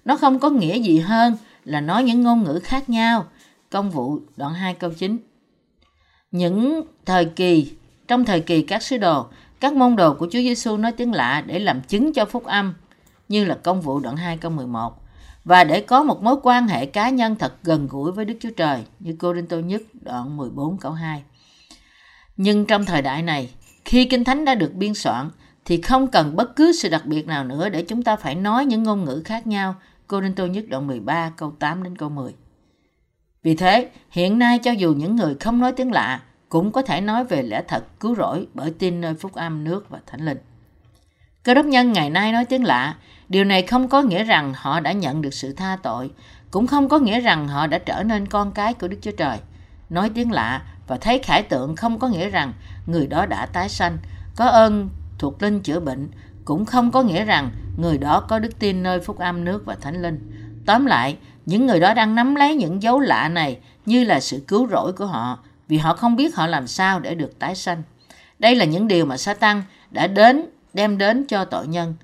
Nó 0.05 0.17
không 0.17 0.39
có 0.39 0.51
nghĩa 0.51 0.79
gì 0.79 0.99
hơn 0.99 1.37
là 1.65 1.81
nói 1.81 2.03
những 2.03 2.23
ngôn 2.23 2.45
ngữ 2.45 2.61
khác 2.65 2.89
nhau. 2.89 3.27
Công 3.71 3.91
vụ 3.91 4.19
đoạn 4.37 4.55
2 4.55 4.75
câu 4.75 4.91
9. 4.91 5.19
Những 6.31 6.83
thời 7.07 7.25
kỳ, 7.25 7.73
trong 8.09 8.25
thời 8.25 8.41
kỳ 8.41 8.63
các 8.63 8.83
sứ 8.83 8.99
đồ, 8.99 9.27
các 9.61 9.73
môn 9.73 9.97
đồ 9.97 10.15
của 10.15 10.27
Chúa 10.27 10.39
Giêsu 10.39 10.77
nói 10.77 10.93
tiếng 10.93 11.13
lạ 11.13 11.43
để 11.47 11.59
làm 11.59 11.81
chứng 11.81 12.13
cho 12.13 12.25
phúc 12.25 12.45
âm, 12.45 12.75
như 13.29 13.45
là 13.45 13.55
công 13.55 13.81
vụ 13.81 14.01
đoạn 14.01 14.17
2 14.17 14.37
câu 14.37 14.51
11, 14.51 14.93
và 15.45 15.65
để 15.65 15.81
có 15.81 16.03
một 16.03 16.23
mối 16.23 16.37
quan 16.43 16.69
hệ 16.69 16.87
cá 16.87 17.11
nhân 17.11 17.37
thật 17.37 17.55
gần 17.63 17.89
gũi 17.91 18.13
với 18.13 18.25
Đức 18.25 18.35
Chúa 18.41 18.51
Trời, 18.57 18.85
như 19.01 19.17
Cô 19.19 19.35
Rinh 19.35 19.47
Tô 19.47 19.61
nhất 19.61 19.83
đoạn 20.01 20.37
14 20.37 20.79
câu 20.79 20.93
2. 20.93 21.23
Nhưng 22.37 22.67
trong 22.67 22.85
thời 22.85 23.03
đại 23.03 23.23
này, 23.23 23.51
khi 23.85 24.05
Kinh 24.05 24.25
Thánh 24.25 24.45
đã 24.45 24.55
được 24.55 24.75
biên 24.75 24.95
soạn, 24.95 25.31
thì 25.65 25.81
không 25.81 26.07
cần 26.07 26.37
bất 26.37 26.57
cứ 26.57 26.73
sự 26.73 26.89
đặc 26.89 27.07
biệt 27.07 27.27
nào 27.27 27.45
nữa 27.45 27.69
để 27.69 27.83
chúng 27.83 28.03
ta 28.03 28.17
phải 28.17 28.35
nói 28.35 28.65
những 28.65 28.83
ngôn 28.83 29.05
ngữ 29.05 29.23
khác 29.25 29.47
nhau. 29.47 29.75
Cô 30.07 30.21
Rinh 30.21 30.35
Tô 30.35 30.47
nhất 30.47 30.65
đoạn 30.69 30.87
13 30.87 31.33
câu 31.37 31.53
8 31.59 31.83
đến 31.83 31.97
câu 31.97 32.09
10. 32.09 32.35
Vì 33.43 33.55
thế, 33.57 33.91
hiện 34.11 34.39
nay 34.39 34.59
cho 34.59 34.71
dù 34.71 34.95
những 34.95 35.17
người 35.17 35.35
không 35.41 35.61
nói 35.61 35.73
tiếng 35.73 35.93
lạ 35.93 36.21
cũng 36.51 36.73
có 36.73 36.83
thể 36.83 37.01
nói 37.01 37.25
về 37.25 37.43
lẽ 37.43 37.63
thật 37.69 37.85
cứu 38.01 38.15
rỗi 38.15 38.47
bởi 38.55 38.71
tin 38.79 39.01
nơi 39.01 39.15
phúc 39.15 39.35
âm 39.35 39.65
nước 39.65 39.91
và 39.91 39.99
thánh 40.07 40.25
linh. 40.25 40.39
Cơ 41.43 41.55
đốc 41.55 41.67
nhân 41.67 41.93
ngày 41.93 42.11
nay 42.11 42.33
nói 42.33 42.45
tiếng 42.45 42.65
lạ, 42.65 42.95
điều 43.29 43.45
này 43.45 43.63
không 43.63 43.89
có 43.89 44.03
nghĩa 44.03 44.25
rằng 44.25 44.55
họ 44.57 44.81
đã 44.81 44.93
nhận 44.93 45.23
được 45.23 45.35
sự 45.35 45.53
tha 45.53 45.79
tội, 45.83 46.11
cũng 46.51 46.67
không 46.67 46.89
có 46.89 46.99
nghĩa 46.99 47.21
rằng 47.21 47.49
họ 47.49 47.67
đã 47.67 47.79
trở 47.79 48.03
nên 48.03 48.27
con 48.27 48.53
cái 48.53 48.75
của 48.75 48.89
Đức 48.89 48.97
Chúa 49.03 49.11
Trời. 49.11 49.39
Nói 49.91 50.11
tiếng 50.15 50.33
lạ 50.33 50.63
và 50.87 50.97
thấy 50.97 51.19
khải 51.19 51.43
tượng 51.43 51.77
không 51.77 51.99
có 51.99 52.09
nghĩa 52.09 52.31
rằng 52.31 52.53
người 52.87 53.07
đó 53.07 53.27
đã 53.27 53.47
tái 53.47 53.69
sanh, 53.69 53.99
có 54.37 54.47
ơn 54.47 54.89
thuộc 55.19 55.43
linh 55.43 55.61
chữa 55.61 55.81
bệnh, 55.81 56.11
cũng 56.45 56.65
không 56.65 56.91
có 56.91 57.03
nghĩa 57.03 57.25
rằng 57.25 57.51
người 57.77 57.99
đó 57.99 58.25
có 58.29 58.39
đức 58.39 58.59
tin 58.59 58.83
nơi 58.83 59.01
phúc 59.01 59.19
âm 59.19 59.45
nước 59.45 59.67
và 59.67 59.77
thánh 59.81 60.03
linh. 60.03 60.31
Tóm 60.67 60.87
lại, 60.87 61.17
những 61.47 61.67
người 61.67 61.81
đó 61.81 61.95
đang 61.95 62.15
nắm 62.15 62.35
lấy 62.35 62.57
những 62.57 62.83
dấu 62.83 63.01
lạ 63.01 63.29
này 63.29 63.59
như 63.87 64.05
là 64.05 64.21
sự 64.21 64.45
cứu 64.49 64.69
rỗi 64.69 64.93
của 64.93 65.07
họ 65.07 65.39
vì 65.71 65.79
họ 65.79 65.95
không 65.95 66.17
biết 66.17 66.35
họ 66.35 66.47
làm 66.47 66.67
sao 66.67 67.01
để 67.01 67.15
được 67.15 67.39
tái 67.39 67.55
sanh. 67.55 67.83
Đây 68.39 68.55
là 68.57 68.65
những 68.65 68.89
điều 68.89 69.07
mà 69.07 69.17
Satan 69.17 69.63
đã 69.91 70.07
đến 70.07 70.47
đem 70.73 70.99
đến 70.99 71.25
cho 71.29 71.45
tội 71.45 71.67
nhân. 71.67 71.95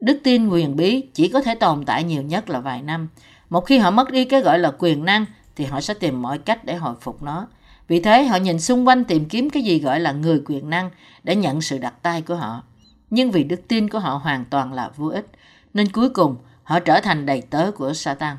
Đức 0.00 0.20
tin 0.24 0.48
quyền 0.48 0.76
bí 0.76 1.02
chỉ 1.14 1.28
có 1.28 1.42
thể 1.42 1.54
tồn 1.54 1.84
tại 1.84 2.04
nhiều 2.04 2.22
nhất 2.22 2.50
là 2.50 2.60
vài 2.60 2.82
năm. 2.82 3.08
Một 3.50 3.60
khi 3.60 3.78
họ 3.78 3.90
mất 3.90 4.10
đi 4.10 4.24
cái 4.24 4.40
gọi 4.40 4.58
là 4.58 4.72
quyền 4.78 5.04
năng 5.04 5.24
thì 5.56 5.64
họ 5.64 5.80
sẽ 5.80 5.94
tìm 5.94 6.22
mọi 6.22 6.38
cách 6.38 6.64
để 6.64 6.74
hồi 6.74 6.94
phục 7.00 7.22
nó. 7.22 7.46
Vì 7.88 8.00
thế 8.00 8.24
họ 8.24 8.36
nhìn 8.36 8.60
xung 8.60 8.88
quanh 8.88 9.04
tìm 9.04 9.24
kiếm 9.24 9.50
cái 9.50 9.62
gì 9.62 9.78
gọi 9.80 10.00
là 10.00 10.12
người 10.12 10.42
quyền 10.46 10.70
năng 10.70 10.90
để 11.22 11.36
nhận 11.36 11.60
sự 11.60 11.78
đặt 11.78 11.94
tay 12.02 12.22
của 12.22 12.34
họ. 12.34 12.62
Nhưng 13.10 13.30
vì 13.30 13.44
đức 13.44 13.68
tin 13.68 13.88
của 13.88 13.98
họ 13.98 14.20
hoàn 14.24 14.44
toàn 14.44 14.72
là 14.72 14.90
vô 14.96 15.06
ích, 15.08 15.26
nên 15.74 15.88
cuối 15.88 16.10
cùng 16.10 16.36
họ 16.62 16.80
trở 16.80 17.00
thành 17.00 17.26
đầy 17.26 17.42
tớ 17.42 17.70
của 17.70 17.92
Satan. 17.92 18.36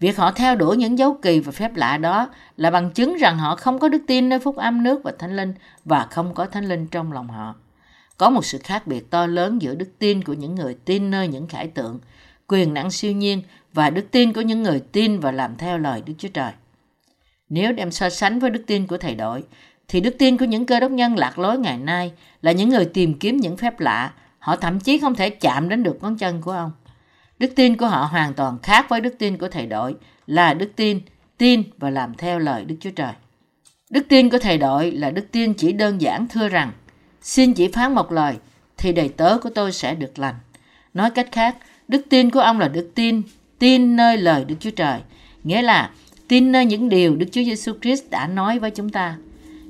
Việc 0.00 0.16
họ 0.16 0.32
theo 0.32 0.56
đuổi 0.56 0.76
những 0.76 0.98
dấu 0.98 1.18
kỳ 1.22 1.40
và 1.40 1.52
phép 1.52 1.76
lạ 1.76 1.96
đó 1.96 2.30
là 2.56 2.70
bằng 2.70 2.90
chứng 2.90 3.16
rằng 3.16 3.38
họ 3.38 3.56
không 3.56 3.78
có 3.78 3.88
đức 3.88 4.02
tin 4.06 4.28
nơi 4.28 4.38
phúc 4.38 4.56
âm 4.56 4.82
nước 4.82 5.00
và 5.04 5.12
thánh 5.18 5.36
linh 5.36 5.54
và 5.84 6.06
không 6.10 6.34
có 6.34 6.46
thánh 6.46 6.64
linh 6.64 6.86
trong 6.86 7.12
lòng 7.12 7.28
họ. 7.28 7.54
Có 8.16 8.30
một 8.30 8.44
sự 8.44 8.58
khác 8.58 8.86
biệt 8.86 9.10
to 9.10 9.26
lớn 9.26 9.62
giữa 9.62 9.74
đức 9.74 9.88
tin 9.98 10.24
của 10.24 10.32
những 10.32 10.54
người 10.54 10.76
tin 10.84 11.10
nơi 11.10 11.28
những 11.28 11.46
khải 11.46 11.68
tượng, 11.68 11.98
quyền 12.46 12.74
năng 12.74 12.90
siêu 12.90 13.12
nhiên 13.12 13.42
và 13.72 13.90
đức 13.90 14.10
tin 14.10 14.32
của 14.32 14.40
những 14.40 14.62
người 14.62 14.80
tin 14.92 15.20
và 15.20 15.32
làm 15.32 15.56
theo 15.56 15.78
lời 15.78 16.02
Đức 16.06 16.14
Chúa 16.18 16.28
Trời. 16.28 16.52
Nếu 17.48 17.72
đem 17.72 17.90
so 17.90 18.08
sánh 18.08 18.38
với 18.38 18.50
đức 18.50 18.62
tin 18.66 18.86
của 18.86 18.98
thầy 18.98 19.14
đội, 19.14 19.44
thì 19.88 20.00
đức 20.00 20.14
tin 20.18 20.36
của 20.38 20.44
những 20.44 20.66
cơ 20.66 20.80
đốc 20.80 20.90
nhân 20.90 21.16
lạc 21.16 21.38
lối 21.38 21.58
ngày 21.58 21.78
nay 21.78 22.12
là 22.42 22.52
những 22.52 22.68
người 22.68 22.84
tìm 22.84 23.18
kiếm 23.18 23.36
những 23.36 23.56
phép 23.56 23.80
lạ, 23.80 24.12
họ 24.38 24.56
thậm 24.56 24.80
chí 24.80 24.98
không 24.98 25.14
thể 25.14 25.30
chạm 25.30 25.68
đến 25.68 25.82
được 25.82 26.02
ngón 26.02 26.16
chân 26.16 26.42
của 26.42 26.52
ông. 26.52 26.72
Đức 27.38 27.52
tin 27.56 27.76
của 27.76 27.86
họ 27.86 28.04
hoàn 28.04 28.34
toàn 28.34 28.58
khác 28.62 28.86
với 28.88 29.00
đức 29.00 29.14
tin 29.18 29.38
của 29.38 29.48
thầy 29.48 29.66
đội 29.66 29.94
là 30.26 30.54
đức 30.54 30.72
tin, 30.76 31.00
tin 31.38 31.62
và 31.78 31.90
làm 31.90 32.14
theo 32.14 32.38
lời 32.38 32.64
Đức 32.64 32.76
Chúa 32.80 32.90
Trời. 32.90 33.12
Đức 33.90 34.06
tin 34.08 34.30
của 34.30 34.38
thầy 34.38 34.58
đội 34.58 34.90
là 34.90 35.10
đức 35.10 35.32
tin 35.32 35.54
chỉ 35.54 35.72
đơn 35.72 36.00
giản 36.00 36.26
thưa 36.28 36.48
rằng 36.48 36.72
xin 37.22 37.54
chỉ 37.54 37.68
phán 37.68 37.94
một 37.94 38.12
lời 38.12 38.36
thì 38.76 38.92
đầy 38.92 39.08
tớ 39.08 39.38
của 39.38 39.50
tôi 39.54 39.72
sẽ 39.72 39.94
được 39.94 40.18
lành. 40.18 40.34
Nói 40.94 41.10
cách 41.10 41.28
khác, 41.32 41.56
đức 41.88 42.02
tin 42.10 42.30
của 42.30 42.40
ông 42.40 42.60
là 42.60 42.68
đức 42.68 42.90
tin, 42.94 43.22
tin 43.58 43.96
nơi 43.96 44.16
lời 44.16 44.44
Đức 44.44 44.54
Chúa 44.60 44.70
Trời, 44.70 45.00
nghĩa 45.44 45.62
là 45.62 45.90
tin 46.28 46.52
nơi 46.52 46.66
những 46.66 46.88
điều 46.88 47.16
Đức 47.16 47.26
Chúa 47.32 47.42
Giêsu 47.42 47.72
Christ 47.82 48.10
đã 48.10 48.26
nói 48.26 48.58
với 48.58 48.70
chúng 48.70 48.90
ta. 48.90 49.16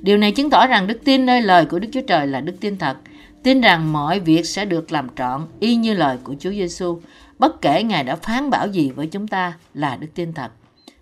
Điều 0.01 0.17
này 0.17 0.31
chứng 0.31 0.49
tỏ 0.49 0.67
rằng 0.67 0.87
đức 0.87 0.99
tin 1.03 1.25
nơi 1.25 1.41
lời 1.41 1.65
của 1.65 1.79
Đức 1.79 1.87
Chúa 1.91 2.01
Trời 2.01 2.27
là 2.27 2.41
đức 2.41 2.53
tin 2.59 2.77
thật, 2.77 2.97
tin 3.43 3.61
rằng 3.61 3.93
mọi 3.93 4.19
việc 4.19 4.45
sẽ 4.45 4.65
được 4.65 4.91
làm 4.91 5.07
trọn 5.15 5.47
y 5.59 5.75
như 5.75 5.93
lời 5.93 6.17
của 6.23 6.35
Chúa 6.39 6.51
Giêsu, 6.51 7.01
bất 7.39 7.61
kể 7.61 7.83
Ngài 7.83 8.03
đã 8.03 8.15
phán 8.15 8.49
bảo 8.49 8.67
gì 8.67 8.91
với 8.91 9.07
chúng 9.07 9.27
ta 9.27 9.57
là 9.73 9.95
đức 9.95 10.07
tin 10.15 10.33
thật. 10.33 10.51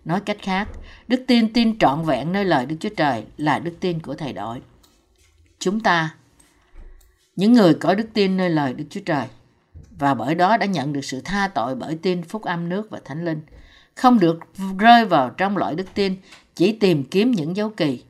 Nói 0.05 0.21
cách 0.21 0.37
khác, 0.41 0.67
đức 1.07 1.23
tin 1.27 1.53
tin 1.53 1.79
trọn 1.79 2.03
vẹn 2.03 2.31
nơi 2.31 2.45
lời 2.45 2.65
Đức 2.65 2.75
Chúa 2.79 2.89
Trời 2.97 3.23
là 3.37 3.59
đức 3.59 3.73
tin 3.79 3.99
của 3.99 4.13
thầy 4.13 4.33
đội. 4.33 4.61
Chúng 5.59 5.79
ta, 5.79 6.15
những 7.35 7.53
người 7.53 7.73
có 7.73 7.95
đức 7.95 8.07
tin 8.13 8.37
nơi 8.37 8.49
lời 8.49 8.73
Đức 8.73 8.85
Chúa 8.89 9.01
Trời, 9.05 9.25
và 9.99 10.13
bởi 10.13 10.35
đó 10.35 10.57
đã 10.57 10.65
nhận 10.65 10.93
được 10.93 11.05
sự 11.05 11.21
tha 11.21 11.47
tội 11.47 11.75
bởi 11.75 11.97
tin 12.01 12.23
phúc 12.23 12.43
âm 12.43 12.69
nước 12.69 12.89
và 12.89 12.99
thánh 13.05 13.25
linh, 13.25 13.41
không 13.95 14.19
được 14.19 14.39
rơi 14.79 15.05
vào 15.05 15.29
trong 15.29 15.57
loại 15.57 15.75
đức 15.75 15.87
tin 15.93 16.15
chỉ 16.55 16.71
tìm 16.71 17.03
kiếm 17.03 17.31
những 17.31 17.55
dấu 17.55 17.69
kỳ. 17.69 18.03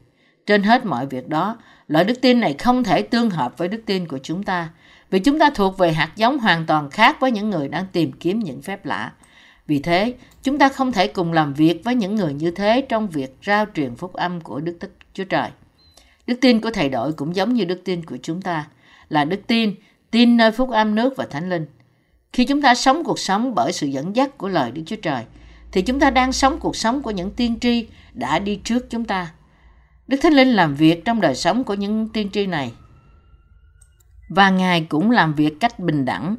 Trên 0.45 0.63
hết 0.63 0.85
mọi 0.85 1.07
việc 1.07 1.27
đó, 1.27 1.57
loại 1.87 2.05
đức 2.05 2.21
tin 2.21 2.39
này 2.39 2.55
không 2.59 2.83
thể 2.83 3.01
tương 3.01 3.29
hợp 3.29 3.57
với 3.57 3.67
đức 3.67 3.81
tin 3.85 4.07
của 4.07 4.19
chúng 4.23 4.43
ta, 4.43 4.69
vì 5.09 5.19
chúng 5.19 5.39
ta 5.39 5.49
thuộc 5.49 5.77
về 5.77 5.93
hạt 5.93 6.11
giống 6.15 6.39
hoàn 6.39 6.65
toàn 6.65 6.89
khác 6.89 7.17
với 7.19 7.31
những 7.31 7.49
người 7.49 7.67
đang 7.67 7.85
tìm 7.91 8.11
kiếm 8.11 8.39
những 8.39 8.61
phép 8.61 8.85
lạ. 8.85 9.11
Vì 9.67 9.79
thế, 9.79 10.13
chúng 10.43 10.57
ta 10.57 10.69
không 10.69 10.91
thể 10.91 11.07
cùng 11.07 11.33
làm 11.33 11.53
việc 11.53 11.83
với 11.83 11.95
những 11.95 12.15
người 12.15 12.33
như 12.33 12.51
thế 12.51 12.85
trong 12.89 13.07
việc 13.07 13.37
rao 13.45 13.65
truyền 13.73 13.95
phúc 13.95 14.13
âm 14.13 14.41
của 14.41 14.59
Đức 14.59 14.77
Tích 14.79 14.97
Chúa 15.13 15.23
Trời. 15.23 15.49
Đức 16.27 16.37
tin 16.41 16.61
của 16.61 16.71
thầy 16.71 16.89
đội 16.89 17.13
cũng 17.13 17.35
giống 17.35 17.53
như 17.53 17.65
đức 17.65 17.81
tin 17.85 18.05
của 18.05 18.17
chúng 18.23 18.41
ta, 18.41 18.67
là 19.09 19.25
đức 19.25 19.47
tin, 19.47 19.75
tin 20.11 20.37
nơi 20.37 20.51
phúc 20.51 20.69
âm 20.69 20.95
nước 20.95 21.13
và 21.17 21.25
thánh 21.25 21.49
linh. 21.49 21.65
Khi 22.33 22.45
chúng 22.45 22.61
ta 22.61 22.75
sống 22.75 23.03
cuộc 23.03 23.19
sống 23.19 23.55
bởi 23.55 23.73
sự 23.73 23.87
dẫn 23.87 24.15
dắt 24.15 24.37
của 24.37 24.47
lời 24.47 24.71
Đức 24.71 24.81
Chúa 24.85 24.95
Trời, 24.95 25.23
thì 25.71 25.81
chúng 25.81 25.99
ta 25.99 26.09
đang 26.09 26.33
sống 26.33 26.59
cuộc 26.59 26.75
sống 26.75 27.01
của 27.01 27.11
những 27.11 27.31
tiên 27.31 27.59
tri 27.59 27.87
đã 28.13 28.39
đi 28.39 28.59
trước 28.63 28.89
chúng 28.89 29.05
ta. 29.05 29.31
Đức 30.07 30.17
Thánh 30.21 30.33
Linh 30.33 30.47
làm 30.47 30.75
việc 30.75 31.05
trong 31.05 31.21
đời 31.21 31.35
sống 31.35 31.63
của 31.63 31.73
những 31.73 32.09
tiên 32.09 32.29
tri 32.33 32.45
này. 32.45 32.71
Và 34.29 34.49
Ngài 34.49 34.85
cũng 34.89 35.11
làm 35.11 35.33
việc 35.33 35.59
cách 35.59 35.79
bình 35.79 36.05
đẳng 36.05 36.35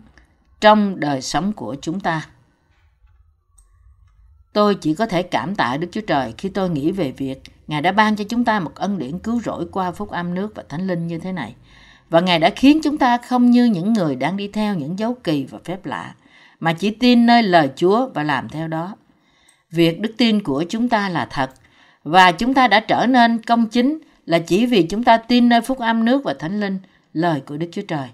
trong 0.60 1.00
đời 1.00 1.22
sống 1.22 1.52
của 1.52 1.76
chúng 1.82 2.00
ta. 2.00 2.26
Tôi 4.52 4.74
chỉ 4.74 4.94
có 4.94 5.06
thể 5.06 5.22
cảm 5.22 5.54
tạ 5.54 5.76
Đức 5.76 5.88
Chúa 5.92 6.00
Trời 6.00 6.34
khi 6.38 6.48
tôi 6.48 6.70
nghĩ 6.70 6.92
về 6.92 7.12
việc 7.12 7.42
Ngài 7.66 7.82
đã 7.82 7.92
ban 7.92 8.16
cho 8.16 8.24
chúng 8.28 8.44
ta 8.44 8.60
một 8.60 8.74
ân 8.74 8.98
điển 8.98 9.18
cứu 9.18 9.40
rỗi 9.40 9.66
qua 9.72 9.90
phúc 9.92 10.10
âm 10.10 10.34
nước 10.34 10.52
và 10.54 10.62
thánh 10.68 10.86
linh 10.86 11.06
như 11.06 11.18
thế 11.18 11.32
này. 11.32 11.54
Và 12.10 12.20
Ngài 12.20 12.38
đã 12.38 12.50
khiến 12.56 12.80
chúng 12.82 12.98
ta 12.98 13.18
không 13.18 13.50
như 13.50 13.64
những 13.64 13.92
người 13.92 14.16
đang 14.16 14.36
đi 14.36 14.48
theo 14.48 14.74
những 14.74 14.98
dấu 14.98 15.14
kỳ 15.24 15.44
và 15.44 15.58
phép 15.64 15.86
lạ, 15.86 16.14
mà 16.60 16.72
chỉ 16.72 16.90
tin 16.90 17.26
nơi 17.26 17.42
lời 17.42 17.70
Chúa 17.76 18.08
và 18.14 18.22
làm 18.22 18.48
theo 18.48 18.68
đó. 18.68 18.96
Việc 19.70 20.00
đức 20.00 20.14
tin 20.18 20.42
của 20.42 20.64
chúng 20.68 20.88
ta 20.88 21.08
là 21.08 21.26
thật, 21.30 21.50
và 22.04 22.32
chúng 22.32 22.54
ta 22.54 22.68
đã 22.68 22.80
trở 22.80 23.06
nên 23.06 23.42
công 23.42 23.66
chính 23.66 23.98
là 24.26 24.38
chỉ 24.38 24.66
vì 24.66 24.82
chúng 24.82 25.04
ta 25.04 25.16
tin 25.16 25.48
nơi 25.48 25.60
phúc 25.60 25.78
âm 25.78 26.04
nước 26.04 26.24
và 26.24 26.34
thánh 26.38 26.60
linh, 26.60 26.78
lời 27.18 27.42
của 27.46 27.56
Đức 27.56 27.68
Chúa 27.72 27.82
Trời. 27.88 28.08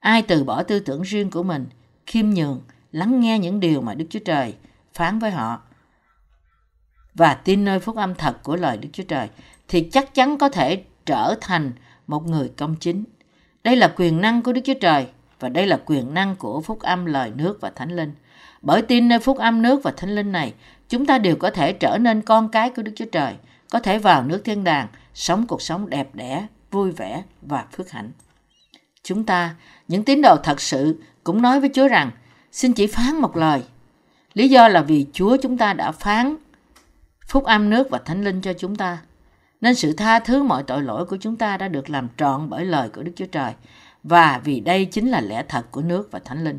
Ai 0.00 0.22
từ 0.22 0.44
bỏ 0.44 0.62
tư 0.62 0.80
tưởng 0.80 1.02
riêng 1.02 1.30
của 1.30 1.42
mình, 1.42 1.66
khiêm 2.06 2.30
nhường, 2.30 2.60
lắng 2.92 3.20
nghe 3.20 3.38
những 3.38 3.60
điều 3.60 3.80
mà 3.80 3.94
Đức 3.94 4.04
Chúa 4.10 4.18
Trời 4.24 4.54
phán 4.94 5.18
với 5.18 5.30
họ 5.30 5.62
và 7.14 7.34
tin 7.34 7.64
nơi 7.64 7.80
phúc 7.80 7.96
âm 7.96 8.14
thật 8.14 8.42
của 8.42 8.56
lời 8.56 8.76
Đức 8.76 8.88
Chúa 8.92 9.02
Trời 9.02 9.28
thì 9.68 9.88
chắc 9.92 10.14
chắn 10.14 10.38
có 10.38 10.48
thể 10.48 10.82
trở 11.06 11.34
thành 11.40 11.72
một 12.06 12.26
người 12.26 12.48
công 12.56 12.76
chính. 12.76 13.04
Đây 13.64 13.76
là 13.76 13.92
quyền 13.96 14.20
năng 14.20 14.42
của 14.42 14.52
Đức 14.52 14.60
Chúa 14.64 14.80
Trời 14.80 15.06
và 15.40 15.48
đây 15.48 15.66
là 15.66 15.80
quyền 15.86 16.14
năng 16.14 16.36
của 16.36 16.60
phúc 16.60 16.80
âm 16.80 17.06
lời 17.06 17.32
nước 17.36 17.58
và 17.60 17.70
thánh 17.70 17.96
linh. 17.96 18.14
Bởi 18.62 18.82
tin 18.82 19.08
nơi 19.08 19.18
phúc 19.18 19.38
âm 19.38 19.62
nước 19.62 19.82
và 19.82 19.92
thánh 19.96 20.14
linh 20.14 20.32
này, 20.32 20.54
chúng 20.88 21.06
ta 21.06 21.18
đều 21.18 21.36
có 21.36 21.50
thể 21.50 21.72
trở 21.72 21.98
nên 21.98 22.22
con 22.22 22.48
cái 22.48 22.70
của 22.70 22.82
Đức 22.82 22.92
Chúa 22.96 23.10
Trời, 23.12 23.34
có 23.70 23.80
thể 23.80 23.98
vào 23.98 24.24
nước 24.24 24.42
thiên 24.44 24.64
đàng, 24.64 24.88
sống 25.14 25.46
cuộc 25.46 25.62
sống 25.62 25.90
đẹp 25.90 26.14
đẽ, 26.14 26.46
vui 26.70 26.90
vẻ 26.90 27.22
và 27.42 27.64
phước 27.72 27.90
hạnh. 27.90 28.10
Chúng 29.04 29.24
ta, 29.24 29.54
những 29.88 30.04
tín 30.04 30.22
đồ 30.22 30.36
thật 30.36 30.60
sự, 30.60 30.96
cũng 31.24 31.42
nói 31.42 31.60
với 31.60 31.70
Chúa 31.74 31.88
rằng, 31.88 32.10
xin 32.52 32.72
chỉ 32.72 32.86
phán 32.86 33.16
một 33.16 33.36
lời. 33.36 33.62
Lý 34.34 34.48
do 34.48 34.68
là 34.68 34.82
vì 34.82 35.06
Chúa 35.12 35.36
chúng 35.36 35.58
ta 35.58 35.72
đã 35.72 35.92
phán 35.92 36.36
phúc 37.26 37.44
âm 37.44 37.70
nước 37.70 37.90
và 37.90 37.98
thánh 37.98 38.24
linh 38.24 38.40
cho 38.40 38.52
chúng 38.52 38.76
ta. 38.76 38.98
Nên 39.60 39.74
sự 39.74 39.92
tha 39.92 40.18
thứ 40.18 40.42
mọi 40.42 40.62
tội 40.62 40.82
lỗi 40.82 41.04
của 41.04 41.16
chúng 41.16 41.36
ta 41.36 41.56
đã 41.56 41.68
được 41.68 41.90
làm 41.90 42.08
trọn 42.16 42.50
bởi 42.50 42.64
lời 42.64 42.88
của 42.88 43.02
Đức 43.02 43.12
Chúa 43.16 43.26
Trời. 43.26 43.52
Và 44.02 44.40
vì 44.44 44.60
đây 44.60 44.84
chính 44.84 45.08
là 45.08 45.20
lẽ 45.20 45.44
thật 45.48 45.66
của 45.70 45.82
nước 45.82 46.08
và 46.10 46.18
thánh 46.24 46.44
linh. 46.44 46.58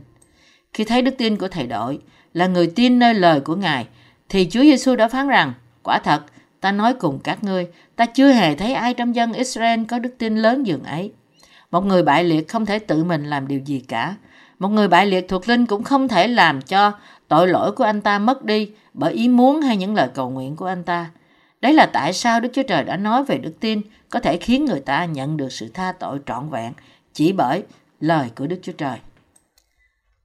Khi 0.74 0.84
thấy 0.84 1.02
đức 1.02 1.16
tin 1.18 1.38
của 1.38 1.48
thầy 1.48 1.68
đội 1.68 2.00
là 2.34 2.48
người 2.48 2.72
tin 2.76 3.00
nơi 3.00 3.14
lời 3.14 3.42
của 3.42 3.56
Ngài, 3.56 3.88
thì 4.30 4.48
Chúa 4.52 4.62
Giêsu 4.62 4.96
đã 4.96 5.08
phán 5.08 5.28
rằng, 5.28 5.54
quả 5.84 6.00
thật, 6.00 6.24
ta 6.62 6.72
nói 6.72 6.94
cùng 6.94 7.20
các 7.20 7.44
ngươi, 7.44 7.68
ta 7.96 8.06
chưa 8.06 8.32
hề 8.32 8.56
thấy 8.56 8.74
ai 8.74 8.94
trong 8.94 9.16
dân 9.16 9.34
Israel 9.34 9.84
có 9.84 10.00
đức 10.00 10.16
tin 10.18 10.38
lớn 10.38 10.68
dường 10.68 10.84
ấy. 10.84 11.12
Một 11.74 11.86
người 11.86 12.04
bại 12.04 12.24
liệt 12.24 12.48
không 12.48 12.66
thể 12.66 12.80
tự 12.80 13.04
mình 13.04 13.26
làm 13.26 13.48
điều 13.48 13.60
gì 13.60 13.80
cả. 13.80 14.16
Một 14.60 14.68
người 14.68 14.88
bại 14.88 15.08
liệt 15.08 15.26
thuộc 15.30 15.50
linh 15.50 15.66
cũng 15.66 15.84
không 15.84 16.08
thể 16.08 16.28
làm 16.28 16.62
cho 16.62 16.92
tội 17.28 17.48
lỗi 17.48 17.72
của 17.72 17.84
anh 17.84 18.02
ta 18.02 18.20
mất 18.20 18.44
đi 18.46 18.72
bởi 18.94 19.14
ý 19.14 19.28
muốn 19.28 19.62
hay 19.62 19.78
những 19.78 19.96
lời 19.96 20.10
cầu 20.14 20.30
nguyện 20.30 20.56
của 20.56 20.66
anh 20.66 20.84
ta. 20.84 21.10
Đấy 21.62 21.74
là 21.74 21.86
tại 21.86 22.14
sao 22.14 22.40
Đức 22.40 22.50
Chúa 22.54 22.64
Trời 22.64 22.84
đã 22.84 22.98
nói 22.98 23.24
về 23.24 23.38
đức 23.38 23.54
tin 23.60 23.82
có 24.10 24.20
thể 24.20 24.38
khiến 24.38 24.66
người 24.66 24.80
ta 24.80 25.06
nhận 25.06 25.38
được 25.38 25.52
sự 25.52 25.68
tha 25.74 25.92
tội 25.92 26.20
trọn 26.26 26.50
vẹn 26.50 26.74
chỉ 27.14 27.32
bởi 27.32 27.64
lời 28.00 28.30
của 28.36 28.48
Đức 28.48 28.60
Chúa 28.62 28.72
Trời. 28.72 28.98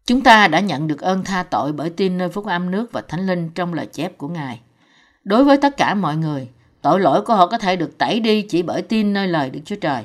Chúng 0.07 0.21
ta 0.21 0.49
đã 0.49 0.61
nhận 0.61 0.87
được 0.87 1.01
ơn 1.01 1.25
tha 1.25 1.43
tội 1.43 1.73
bởi 1.73 1.91
tin 1.91 2.19
nơi 2.19 2.29
phúc 2.29 2.47
âm 2.47 2.71
nước 2.71 2.93
và 2.93 3.03
thánh 3.09 3.27
linh 3.27 3.51
trong 3.55 3.75
lời 3.75 3.87
chép 3.87 4.19
của 4.19 4.29
Ngài. 4.29 4.61
Đối 5.25 5.45
với 5.45 5.57
tất 5.57 5.77
cả 5.77 5.95
mọi 5.95 6.17
người, 6.17 6.49
tội 6.83 7.01
lỗi 7.01 7.23
của 7.23 7.35
họ 7.35 7.47
có 7.47 7.59
thể 7.59 7.77
được 7.77 7.99
tẩy 7.99 8.21
đi 8.21 8.43
chỉ 8.43 8.63
bởi 8.63 8.83
tin 8.83 9.13
nơi 9.13 9.29
lời 9.29 9.51
Đức 9.51 9.61
Chúa 9.65 9.77
Trời. 9.77 10.05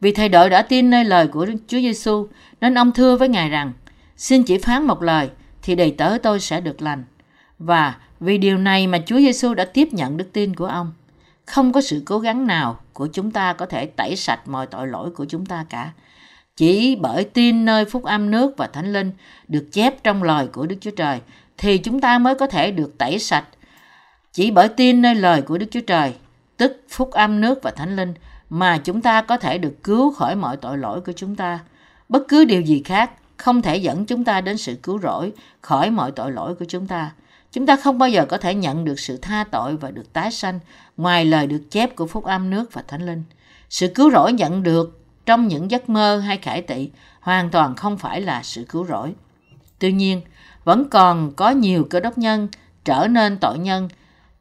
Vì 0.00 0.12
thầy 0.12 0.28
đội 0.28 0.50
đã 0.50 0.62
tin 0.62 0.90
nơi 0.90 1.04
lời 1.04 1.28
của 1.28 1.46
Chúa 1.66 1.80
Giêsu, 1.80 2.28
nên 2.60 2.78
ông 2.78 2.92
thưa 2.92 3.16
với 3.16 3.28
Ngài 3.28 3.48
rằng, 3.48 3.72
xin 4.16 4.42
chỉ 4.42 4.58
phán 4.58 4.82
một 4.82 5.02
lời, 5.02 5.30
thì 5.62 5.74
đầy 5.74 5.90
tớ 5.90 6.18
tôi 6.22 6.40
sẽ 6.40 6.60
được 6.60 6.82
lành. 6.82 7.04
Và 7.58 7.94
vì 8.20 8.38
điều 8.38 8.58
này 8.58 8.86
mà 8.86 8.98
Chúa 9.06 9.18
Giêsu 9.18 9.54
đã 9.54 9.64
tiếp 9.64 9.88
nhận 9.92 10.16
đức 10.16 10.32
tin 10.32 10.54
của 10.54 10.66
ông. 10.66 10.92
Không 11.46 11.72
có 11.72 11.80
sự 11.80 12.02
cố 12.06 12.18
gắng 12.18 12.46
nào 12.46 12.80
của 12.92 13.08
chúng 13.12 13.30
ta 13.30 13.52
có 13.52 13.66
thể 13.66 13.86
tẩy 13.86 14.16
sạch 14.16 14.48
mọi 14.48 14.66
tội 14.66 14.88
lỗi 14.88 15.10
của 15.10 15.24
chúng 15.24 15.46
ta 15.46 15.64
cả. 15.68 15.90
Chỉ 16.56 16.96
bởi 16.96 17.24
tin 17.24 17.64
nơi 17.64 17.84
phúc 17.84 18.04
âm 18.04 18.30
nước 18.30 18.54
và 18.56 18.66
thánh 18.66 18.92
linh 18.92 19.12
được 19.48 19.68
chép 19.72 20.04
trong 20.04 20.22
lời 20.22 20.46
của 20.46 20.66
Đức 20.66 20.76
Chúa 20.80 20.90
Trời 20.90 21.20
thì 21.58 21.78
chúng 21.78 22.00
ta 22.00 22.18
mới 22.18 22.34
có 22.34 22.46
thể 22.46 22.70
được 22.70 22.98
tẩy 22.98 23.18
sạch. 23.18 23.44
Chỉ 24.32 24.50
bởi 24.50 24.68
tin 24.68 25.02
nơi 25.02 25.14
lời 25.14 25.42
của 25.42 25.58
Đức 25.58 25.66
Chúa 25.70 25.80
Trời, 25.80 26.14
tức 26.56 26.84
phúc 26.88 27.10
âm 27.10 27.40
nước 27.40 27.62
và 27.62 27.70
thánh 27.70 27.96
linh 27.96 28.14
mà 28.50 28.78
chúng 28.78 29.02
ta 29.02 29.22
có 29.22 29.36
thể 29.36 29.58
được 29.58 29.82
cứu 29.82 30.12
khỏi 30.12 30.36
mọi 30.36 30.56
tội 30.56 30.78
lỗi 30.78 31.00
của 31.00 31.12
chúng 31.12 31.36
ta. 31.36 31.58
Bất 32.08 32.22
cứ 32.28 32.44
điều 32.44 32.60
gì 32.60 32.82
khác 32.84 33.10
không 33.36 33.62
thể 33.62 33.76
dẫn 33.76 34.06
chúng 34.06 34.24
ta 34.24 34.40
đến 34.40 34.58
sự 34.58 34.76
cứu 34.82 34.98
rỗi 34.98 35.32
khỏi 35.60 35.90
mọi 35.90 36.10
tội 36.10 36.32
lỗi 36.32 36.54
của 36.54 36.64
chúng 36.64 36.86
ta. 36.86 37.10
Chúng 37.52 37.66
ta 37.66 37.76
không 37.76 37.98
bao 37.98 38.08
giờ 38.08 38.26
có 38.26 38.38
thể 38.38 38.54
nhận 38.54 38.84
được 38.84 39.00
sự 39.00 39.16
tha 39.16 39.44
tội 39.50 39.76
và 39.76 39.90
được 39.90 40.12
tái 40.12 40.30
sanh 40.30 40.60
ngoài 40.96 41.24
lời 41.24 41.46
được 41.46 41.62
chép 41.70 41.96
của 41.96 42.06
phúc 42.06 42.24
âm 42.24 42.50
nước 42.50 42.72
và 42.72 42.82
thánh 42.88 43.06
linh. 43.06 43.22
Sự 43.70 43.88
cứu 43.94 44.10
rỗi 44.10 44.32
nhận 44.32 44.62
được 44.62 45.00
trong 45.26 45.48
những 45.48 45.70
giấc 45.70 45.88
mơ 45.88 46.18
hay 46.18 46.38
khải 46.38 46.62
tị 46.62 46.90
hoàn 47.20 47.50
toàn 47.50 47.74
không 47.74 47.98
phải 47.98 48.20
là 48.20 48.42
sự 48.42 48.64
cứu 48.68 48.86
rỗi. 48.86 49.14
Tuy 49.78 49.92
nhiên, 49.92 50.20
vẫn 50.64 50.88
còn 50.90 51.32
có 51.36 51.50
nhiều 51.50 51.86
cơ 51.90 52.00
đốc 52.00 52.18
nhân 52.18 52.48
trở 52.84 53.06
nên 53.06 53.36
tội 53.36 53.58
nhân 53.58 53.88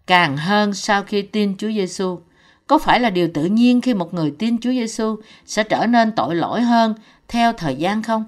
càng 0.07 0.37
hơn 0.37 0.73
sau 0.73 1.03
khi 1.03 1.21
tin 1.21 1.57
Chúa 1.57 1.67
Giêsu. 1.67 2.19
Có 2.69 2.77
phải 2.77 2.99
là 2.99 3.09
điều 3.09 3.29
tự 3.33 3.45
nhiên 3.45 3.81
khi 3.81 3.93
một 3.93 4.13
người 4.13 4.33
tin 4.39 4.57
Chúa 4.57 4.69
Giêsu 4.69 5.15
sẽ 5.45 5.63
trở 5.63 5.85
nên 5.85 6.11
tội 6.11 6.35
lỗi 6.35 6.61
hơn 6.61 6.93
theo 7.27 7.53
thời 7.53 7.75
gian 7.75 8.03
không? 8.03 8.23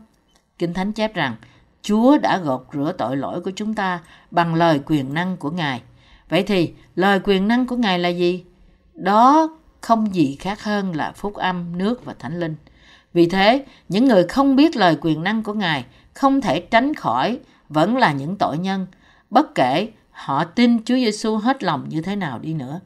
Kinh 0.57 0.73
Thánh 0.73 0.93
chép 0.93 1.13
rằng, 1.13 1.35
Chúa 1.81 2.17
đã 2.17 2.37
gột 2.37 2.67
rửa 2.73 2.93
tội 2.97 3.17
lỗi 3.17 3.41
của 3.41 3.51
chúng 3.55 3.73
ta 3.73 3.99
bằng 4.31 4.55
lời 4.55 4.79
quyền 4.85 5.13
năng 5.13 5.37
của 5.37 5.51
Ngài. 5.51 5.81
Vậy 6.29 6.43
thì 6.43 6.73
lời 6.95 7.19
quyền 7.23 7.47
năng 7.47 7.67
của 7.67 7.75
Ngài 7.75 7.99
là 7.99 8.09
gì? 8.09 8.43
Đó 8.93 9.57
không 9.81 10.15
gì 10.15 10.37
khác 10.39 10.63
hơn 10.63 10.95
là 10.95 11.11
phúc 11.11 11.33
âm, 11.33 11.77
nước 11.77 12.05
và 12.05 12.15
thánh 12.19 12.39
linh. 12.39 12.55
Vì 13.13 13.25
thế, 13.25 13.65
những 13.89 14.05
người 14.05 14.23
không 14.23 14.55
biết 14.55 14.75
lời 14.75 14.97
quyền 15.01 15.23
năng 15.23 15.43
của 15.43 15.53
Ngài 15.53 15.85
không 16.13 16.41
thể 16.41 16.59
tránh 16.59 16.93
khỏi 16.93 17.39
vẫn 17.69 17.97
là 17.97 18.13
những 18.13 18.35
tội 18.35 18.57
nhân, 18.57 18.87
bất 19.29 19.55
kể 19.55 19.89
họ 20.11 20.43
tin 20.43 20.83
Chúa 20.83 20.95
Giêsu 20.95 21.37
hết 21.37 21.63
lòng 21.63 21.89
như 21.89 22.01
thế 22.01 22.15
nào 22.15 22.39
đi 22.39 22.53
nữa. 22.53 22.79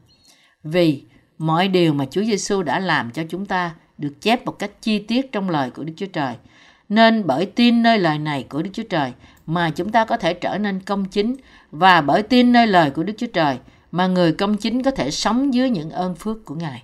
Vì 0.64 1.04
mọi 1.38 1.68
điều 1.68 1.94
mà 1.94 2.06
Chúa 2.12 2.24
Giêsu 2.24 2.63
đã 2.63 2.80
làm 2.80 3.12
cho 3.12 3.24
chúng 3.30 3.46
ta 3.46 3.75
được 3.98 4.22
chép 4.22 4.46
một 4.46 4.60
cách 4.60 4.72
chi 4.82 5.00
tiết 5.00 5.32
trong 5.32 5.50
lời 5.50 5.70
của 5.70 5.84
Đức 5.84 5.94
Chúa 5.98 6.06
Trời– 6.13 6.36
nên 6.89 7.28
bởi 7.28 7.45
tin 7.45 7.84
nơi 7.84 8.00
lời 8.00 8.19
này 8.19 8.45
của 8.50 8.62
Đức 8.62 8.69
Chúa 8.74 8.84
Trời 8.84 9.13
mà 9.45 9.69
chúng 9.69 9.91
ta 9.91 10.06
có 10.06 10.17
thể 10.17 10.34
trở 10.34 10.58
nên 10.58 10.80
công 10.80 11.06
chính 11.06 11.36
và 11.71 12.02
bởi 12.02 12.24
tin 12.24 12.52
nơi 12.52 12.67
lời 12.67 12.89
của 12.89 13.04
Đức 13.04 13.13
Chúa 13.17 13.28
Trời 13.34 13.58
mà 13.91 14.08
người 14.08 14.32
công 14.32 14.58
chính 14.58 14.84
có 14.84 14.91
thể 14.91 15.12
sống 15.12 15.54
dưới 15.54 15.69
những 15.69 15.89
ơn 15.89 16.15
phước 16.15 16.45
của 16.45 16.56
Ngài. 16.56 16.84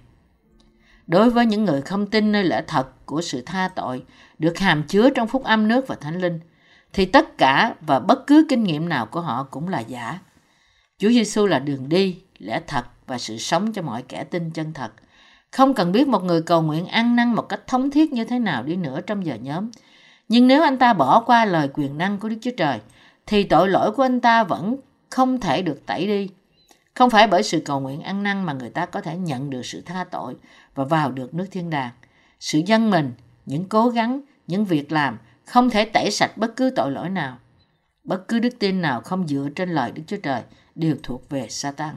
Đối 1.07 1.29
với 1.29 1.45
những 1.45 1.65
người 1.65 1.81
không 1.81 2.05
tin 2.05 2.31
nơi 2.31 2.43
lẽ 2.43 2.63
thật 2.67 3.05
của 3.05 3.21
sự 3.21 3.41
tha 3.45 3.69
tội 3.75 4.03
được 4.39 4.57
hàm 4.57 4.83
chứa 4.83 5.09
trong 5.09 5.27
phúc 5.27 5.43
âm 5.43 5.67
nước 5.67 5.87
và 5.87 5.95
thánh 5.95 6.21
linh, 6.21 6.39
thì 6.93 7.05
tất 7.05 7.37
cả 7.37 7.75
và 7.81 7.99
bất 7.99 8.27
cứ 8.27 8.45
kinh 8.49 8.63
nghiệm 8.63 8.89
nào 8.89 9.05
của 9.05 9.21
họ 9.21 9.43
cũng 9.43 9.67
là 9.67 9.79
giả. 9.79 10.19
Chúa 10.97 11.09
Giêsu 11.09 11.45
là 11.45 11.59
đường 11.59 11.89
đi, 11.89 12.19
lẽ 12.39 12.61
thật 12.67 12.85
và 13.11 13.17
sự 13.17 13.37
sống 13.37 13.73
cho 13.73 13.81
mọi 13.81 14.03
kẻ 14.07 14.23
tin 14.23 14.51
chân 14.51 14.73
thật. 14.73 14.91
Không 15.51 15.73
cần 15.73 15.91
biết 15.91 16.07
một 16.07 16.23
người 16.23 16.41
cầu 16.41 16.61
nguyện 16.61 16.87
ăn 16.87 17.15
năn 17.15 17.33
một 17.33 17.41
cách 17.41 17.67
thống 17.67 17.91
thiết 17.91 18.13
như 18.13 18.25
thế 18.25 18.39
nào 18.39 18.63
đi 18.63 18.75
nữa 18.75 19.01
trong 19.01 19.25
giờ 19.25 19.35
nhóm, 19.35 19.71
nhưng 20.29 20.47
nếu 20.47 20.63
anh 20.63 20.77
ta 20.77 20.93
bỏ 20.93 21.23
qua 21.25 21.45
lời 21.45 21.69
quyền 21.73 21.97
năng 21.97 22.17
của 22.17 22.29
Đức 22.29 22.35
Chúa 22.41 22.51
Trời, 22.57 22.79
thì 23.25 23.43
tội 23.43 23.69
lỗi 23.69 23.91
của 23.91 24.03
anh 24.03 24.19
ta 24.19 24.43
vẫn 24.43 24.75
không 25.09 25.39
thể 25.39 25.61
được 25.61 25.85
tẩy 25.85 26.07
đi. 26.07 26.29
Không 26.93 27.09
phải 27.09 27.27
bởi 27.27 27.43
sự 27.43 27.59
cầu 27.65 27.79
nguyện 27.79 28.01
ăn 28.01 28.23
năn 28.23 28.43
mà 28.43 28.53
người 28.53 28.69
ta 28.69 28.85
có 28.85 29.01
thể 29.01 29.17
nhận 29.17 29.49
được 29.49 29.65
sự 29.65 29.81
tha 29.81 30.03
tội 30.03 30.35
và 30.75 30.83
vào 30.83 31.11
được 31.11 31.33
nước 31.33 31.45
thiên 31.51 31.69
đàng. 31.69 31.91
Sự 32.39 32.61
dân 32.65 32.89
mình, 32.89 33.11
những 33.45 33.65
cố 33.69 33.89
gắng, 33.89 34.21
những 34.47 34.65
việc 34.65 34.91
làm 34.91 35.17
không 35.45 35.69
thể 35.69 35.85
tẩy 35.85 36.11
sạch 36.11 36.37
bất 36.37 36.55
cứ 36.55 36.69
tội 36.75 36.91
lỗi 36.91 37.09
nào. 37.09 37.37
Bất 38.03 38.27
cứ 38.27 38.39
đức 38.39 38.59
tin 38.59 38.81
nào 38.81 39.01
không 39.01 39.27
dựa 39.27 39.47
trên 39.55 39.69
lời 39.69 39.91
Đức 39.91 40.03
Chúa 40.07 40.17
Trời 40.23 40.41
đều 40.75 40.95
thuộc 41.03 41.29
về 41.29 41.47
Satan. 41.49 41.95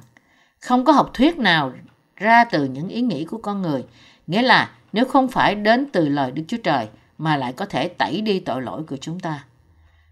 Không 0.64 0.84
có 0.84 0.92
học 0.92 1.10
thuyết 1.14 1.38
nào 1.38 1.72
ra 2.16 2.44
từ 2.44 2.64
những 2.64 2.88
ý 2.88 3.00
nghĩ 3.00 3.24
của 3.24 3.38
con 3.38 3.62
người, 3.62 3.84
nghĩa 4.26 4.42
là 4.42 4.70
nếu 4.92 5.04
không 5.04 5.28
phải 5.28 5.54
đến 5.54 5.86
từ 5.92 6.08
lời 6.08 6.30
Đức 6.30 6.42
Chúa 6.48 6.56
Trời 6.64 6.88
mà 7.18 7.36
lại 7.36 7.52
có 7.52 7.66
thể 7.66 7.88
tẩy 7.88 8.20
đi 8.20 8.40
tội 8.40 8.62
lỗi 8.62 8.82
của 8.88 8.96
chúng 8.96 9.20
ta. 9.20 9.44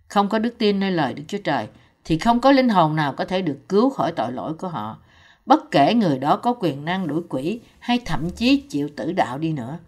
Không 0.09 0.29
có 0.29 0.39
đức 0.39 0.55
tin 0.59 0.81
nơi 0.81 0.91
lời 0.91 1.15
Đức 1.15 1.23
Chúa 1.29 1.39
Trời 1.45 1.67
thì 2.05 2.19
không 2.19 2.41
có 2.41 2.53
linh 2.53 2.69
hồn 2.69 2.97
nào 2.97 3.13
có 3.13 3.25
thể 3.25 3.43
được 3.43 3.59
cứu 3.69 3.91
khỏi 3.91 4.13
tội 4.13 4.33
lỗi 4.33 4.55
của 4.55 4.69
họ, 4.69 4.99
bất 5.47 5.71
kể 5.71 5.95
người 5.95 6.19
đó 6.19 6.37
có 6.37 6.55
quyền 6.61 6.85
năng 6.85 7.07
đuổi 7.07 7.23
quỷ 7.29 7.61
hay 7.79 8.01
thậm 8.05 8.31
chí 8.31 8.57
chịu 8.57 8.89
tử 8.97 9.13
đạo 9.13 9.39
đi 9.39 9.53
nữa. 9.53 9.79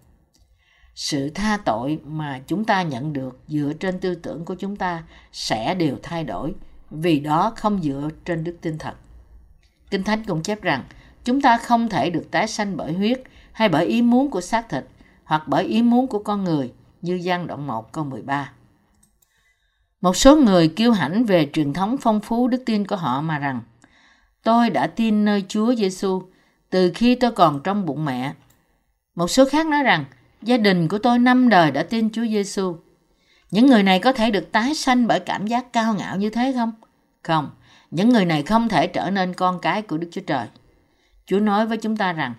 Sự 0.94 1.31
tha 1.31 1.59
tội 1.64 1.98
mà 2.05 2.40
chúng 2.46 2.64
ta 2.64 2.83
nhận 2.83 3.12
được 3.12 3.38
dựa 3.48 3.72
trên 3.81 4.00
tư 4.00 4.14
tưởng 4.14 4.44
của 4.44 4.55
chúng 4.55 4.77
ta 4.77 5.03
sẽ 5.33 5.74
đều 5.74 5.96
thay 6.03 6.24
đổi, 6.24 6.55
vì 6.90 7.20
đó 7.20 7.53
không 7.57 7.83
dựa 7.83 8.09
trên 8.24 8.44
đức 8.44 8.57
tin 8.61 8.79
thật. 8.79 8.94
Kinh 9.95 10.03
Thánh 10.03 10.25
cũng 10.25 10.43
chép 10.43 10.63
rằng, 10.63 10.83
chúng 11.25 11.41
ta 11.41 11.59
không 11.59 11.89
thể 11.89 12.11
được 12.11 12.31
tái 12.31 12.49
sanh 12.49 12.77
bởi 12.77 12.93
huyết 12.93 13.23
hay 13.53 13.69
bởi 13.69 13.87
ý 13.87 14.03
muốn 14.03 14.31
của 14.31 14.41
xác 14.41 14.69
thịt 14.69 14.85
hoặc 15.25 15.43
bởi 15.47 15.65
ý 15.65 15.83
muốn 15.83 16.07
của 16.07 16.19
con 16.19 16.45
người, 16.45 16.73
như 17.03 17.15
gian 17.15 17.47
đoạn 17.47 17.67
1 17.67 17.93
câu 17.93 18.05
13. 18.05 18.53
Một 20.01 20.17
số 20.17 20.37
người 20.37 20.69
kiêu 20.69 20.93
hãnh 20.93 21.25
về 21.25 21.51
truyền 21.53 21.73
thống 21.73 21.97
phong 22.01 22.21
phú 22.21 22.49
đức 22.49 22.63
tin 22.67 22.87
của 22.87 22.97
họ 22.97 23.21
mà 23.21 23.39
rằng 23.39 23.61
Tôi 24.43 24.71
đã 24.71 24.87
tin 24.87 25.25
nơi 25.25 25.45
Chúa 25.49 25.75
Giêsu 25.75 26.23
từ 26.71 26.93
khi 26.95 27.15
tôi 27.15 27.33
còn 27.33 27.61
trong 27.65 27.87
bụng 27.87 28.05
mẹ. 28.05 28.33
Một 29.15 29.29
số 29.29 29.45
khác 29.45 29.67
nói 29.67 29.83
rằng 29.83 30.05
gia 30.43 30.57
đình 30.57 30.89
của 30.89 30.99
tôi 30.99 31.19
năm 31.19 31.49
đời 31.49 31.71
đã 31.71 31.83
tin 31.83 32.11
Chúa 32.11 32.27
Giêsu. 32.27 32.77
Những 33.51 33.67
người 33.67 33.83
này 33.83 33.99
có 33.99 34.13
thể 34.13 34.31
được 34.31 34.53
tái 34.53 34.75
sanh 34.75 35.07
bởi 35.07 35.21
cảm 35.21 35.47
giác 35.47 35.73
cao 35.73 35.95
ngạo 35.95 36.17
như 36.17 36.31
thế 36.31 36.53
không? 36.57 36.73
Không, 37.23 37.51
những 37.95 38.09
người 38.09 38.25
này 38.25 38.43
không 38.43 38.69
thể 38.69 38.87
trở 38.87 39.11
nên 39.11 39.35
con 39.35 39.59
cái 39.61 39.83
của 39.83 39.97
Đức 39.99 40.09
Chúa 40.13 40.21
Trời. 40.21 40.47
Chúa 41.27 41.39
nói 41.39 41.67
với 41.67 41.77
chúng 41.77 41.97
ta 41.97 42.13
rằng 42.13 42.35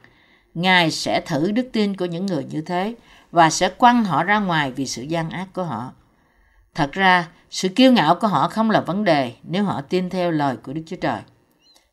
Ngài 0.53 0.91
sẽ 0.91 1.21
thử 1.21 1.51
đức 1.51 1.69
tin 1.73 1.95
của 1.95 2.05
những 2.05 2.25
người 2.25 2.43
như 2.43 2.61
thế 2.61 2.95
và 3.31 3.49
sẽ 3.49 3.69
quăng 3.69 4.03
họ 4.03 4.23
ra 4.23 4.39
ngoài 4.39 4.71
vì 4.71 4.85
sự 4.85 5.01
gian 5.01 5.29
ác 5.29 5.47
của 5.53 5.63
họ. 5.63 5.91
Thật 6.75 6.91
ra, 6.91 7.27
sự 7.49 7.69
kiêu 7.69 7.91
ngạo 7.91 8.15
của 8.15 8.27
họ 8.27 8.47
không 8.47 8.71
là 8.71 8.81
vấn 8.81 9.03
đề 9.03 9.33
nếu 9.43 9.63
họ 9.63 9.81
tin 9.81 10.09
theo 10.09 10.31
lời 10.31 10.57
của 10.63 10.73
Đức 10.73 10.81
Chúa 10.87 10.95
Trời. 10.95 11.21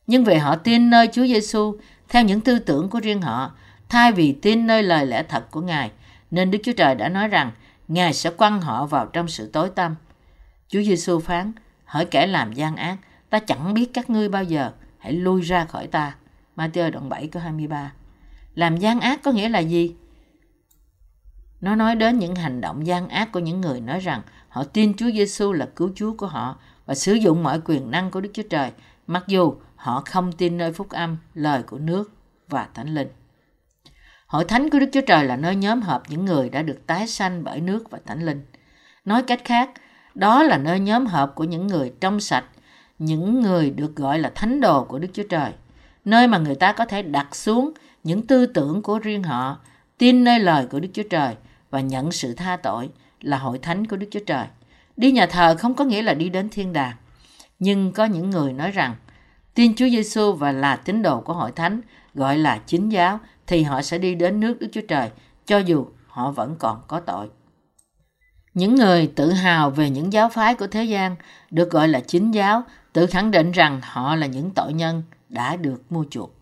Nhưng 0.07 0.25
vì 0.25 0.35
họ 0.35 0.57
tin 0.57 0.91
nơi 0.91 1.09
Chúa 1.13 1.27
Giêsu 1.27 1.77
theo 2.09 2.23
những 2.25 2.41
tư 2.41 2.59
tưởng 2.59 2.91
của 2.91 3.01
riêng 3.01 3.23
họ, 3.23 3.53
thay 3.89 4.13
vì 4.13 4.33
tin 4.33 4.67
nơi 4.67 4.83
lời 4.83 5.07
lẽ 5.07 5.23
thật 5.29 5.51
của 5.51 5.61
Ngài, 5.61 5.91
nên 6.31 6.51
Đức 6.51 6.59
Chúa 6.65 6.73
Trời 6.73 6.95
đã 6.95 7.09
nói 7.09 7.29
rằng 7.29 7.51
Ngài 7.89 8.15
sẽ 8.15 8.31
quăng 8.31 8.61
họ 8.61 8.87
vào 8.87 9.07
trong 9.07 9.29
sự 9.29 9.51
tối 9.53 9.71
tăm. 9.71 9.97
Chúa 10.69 10.83
Giêsu 10.83 11.21
phán, 11.21 11.53
hỡi 11.85 12.05
kẻ 12.05 12.27
làm 12.27 12.53
gian 12.53 12.77
ác, 12.77 12.97
ta 13.33 13.39
chẳng 13.39 13.75
biết 13.75 13.91
các 13.95 14.11
ngươi 14.11 14.29
bao 14.29 14.45
giờ, 14.45 14.73
hãy 14.99 15.13
lui 15.13 15.43
ra 15.43 15.65
khỏi 15.65 15.87
ta. 15.87 16.15
Matthew 16.57 16.91
đoạn 16.91 17.09
7 17.09 17.27
câu 17.27 17.43
23 17.43 17.93
Làm 18.55 18.77
gian 18.77 19.01
ác 19.01 19.23
có 19.23 19.33
nghĩa 19.33 19.49
là 19.49 19.59
gì? 19.59 19.95
Nó 21.61 21.75
nói 21.75 21.95
đến 21.95 22.19
những 22.19 22.35
hành 22.35 22.61
động 22.61 22.87
gian 22.87 23.09
ác 23.09 23.33
của 23.33 23.39
những 23.39 23.61
người 23.61 23.81
nói 23.81 24.01
rằng 24.01 24.23
họ 24.49 24.65
tin 24.65 24.95
Chúa 24.95 25.11
Giêsu 25.11 25.53
là 25.53 25.69
cứu 25.77 25.91
Chúa 25.95 26.13
của 26.13 26.27
họ 26.27 26.57
và 26.87 26.95
sử 26.95 27.13
dụng 27.15 27.43
mọi 27.43 27.61
quyền 27.65 27.91
năng 27.91 28.11
của 28.11 28.21
Đức 28.21 28.31
Chúa 28.35 28.43
Trời, 28.51 28.71
mặc 29.07 29.25
dù 29.27 29.55
họ 29.77 30.03
không 30.07 30.33
tin 30.33 30.59
nơi 30.59 30.73
phúc 30.73 30.91
âm, 30.91 31.17
lời 31.35 31.63
của 31.63 31.79
nước 31.79 32.13
và 32.49 32.69
thánh 32.75 32.95
linh. 32.95 33.09
Hội 34.27 34.45
thánh 34.45 34.71
của 34.71 34.79
Đức 34.79 34.89
Chúa 34.93 35.01
Trời 35.07 35.25
là 35.25 35.37
nơi 35.37 35.57
nhóm 35.57 35.83
họp 35.83 36.11
những 36.11 36.25
người 36.25 36.51
đã 36.51 36.63
được 36.63 36.87
tái 36.87 37.07
sanh 37.07 37.45
bởi 37.45 37.61
nước 37.61 37.91
và 37.91 37.99
thánh 38.07 38.23
linh. 38.23 38.47
Nói 39.05 39.23
cách 39.23 39.41
khác, 39.45 39.71
đó 40.15 40.43
là 40.43 40.59
nơi 40.59 40.81
nhóm 40.81 41.07
họp 41.07 41.35
của 41.35 41.45
những 41.45 41.67
người 41.67 41.93
trong 42.01 42.21
sạch, 42.21 42.45
những 42.99 43.41
người 43.41 43.71
được 43.71 43.97
gọi 43.97 44.19
là 44.19 44.33
thánh 44.35 44.61
đồ 44.61 44.85
của 44.85 44.99
Đức 44.99 45.09
Chúa 45.13 45.23
Trời, 45.29 45.53
nơi 46.05 46.27
mà 46.29 46.39
người 46.39 46.55
ta 46.55 46.73
có 46.73 46.85
thể 46.85 47.03
đặt 47.03 47.37
xuống 47.37 47.73
những 48.05 48.27
tư 48.27 48.47
tưởng 48.47 48.83
của 48.83 48.99
riêng 48.99 49.23
họ, 49.23 49.59
tin 49.99 50.25
nơi 50.25 50.41
lời 50.41 50.67
của 50.67 50.81
Đức 50.81 50.89
Chúa 50.93 51.03
Trời 51.11 51.35
và 51.71 51.81
nhận 51.81 52.13
sự 52.13 52.35
tha 52.35 52.57
tội 52.57 52.91
là 53.21 53.39
hội 53.39 53.59
thánh 53.59 53.87
của 53.87 53.97
Đức 53.97 54.07
Chúa 54.11 54.25
Trời. 54.27 54.47
Đi 54.97 55.13
nhà 55.13 55.27
thờ 55.27 55.57
không 55.59 55.75
có 55.75 55.85
nghĩa 55.85 56.03
là 56.03 56.15
đi 56.15 56.29
đến 56.29 56.49
thiên 56.49 56.73
đàng. 56.73 56.97
Nhưng 57.59 57.93
có 57.93 58.05
những 58.05 58.31
người 58.31 58.53
nói 58.53 58.71
rằng 58.71 58.95
tin 59.55 59.75
Chúa 59.75 59.89
Giêsu 59.89 60.33
và 60.33 60.53
là 60.53 60.77
tín 60.77 61.03
đồ 61.03 61.21
của 61.21 61.33
hội 61.33 61.53
thánh 61.53 61.81
gọi 62.15 62.39
là 62.39 62.61
chính 62.67 62.89
giáo 62.89 63.21
thì 63.47 63.63
họ 63.63 63.83
sẽ 63.83 63.99
đi 63.99 64.15
đến 64.15 64.41
nước 64.41 64.61
Đức 64.61 64.69
Chúa 64.73 64.81
Trời 64.89 65.11
cho 65.47 65.59
dù 65.59 65.87
họ 66.07 66.31
vẫn 66.31 66.57
còn 66.59 66.83
có 66.89 67.01
tội. 67.01 67.29
Những 68.55 68.75
người 68.75 69.13
tự 69.17 69.33
hào 69.33 69.71
về 69.71 69.91
những 69.91 70.13
giáo 70.13 70.29
phái 70.29 70.55
của 70.55 70.67
thế 70.67 70.85
gian 70.85 71.17
được 71.51 71.71
gọi 71.71 71.89
là 71.89 72.01
chính 72.01 72.31
giáo 72.31 72.63
tự 72.93 73.07
khẳng 73.07 73.31
định 73.31 73.53
rằng 73.53 73.81
họ 73.83 74.17
là 74.17 74.27
những 74.27 74.51
tội 74.51 74.73
nhân 74.73 75.03
đã 75.29 75.57
được 75.57 75.93
mua 75.93 76.05
chuộc. 76.11 76.35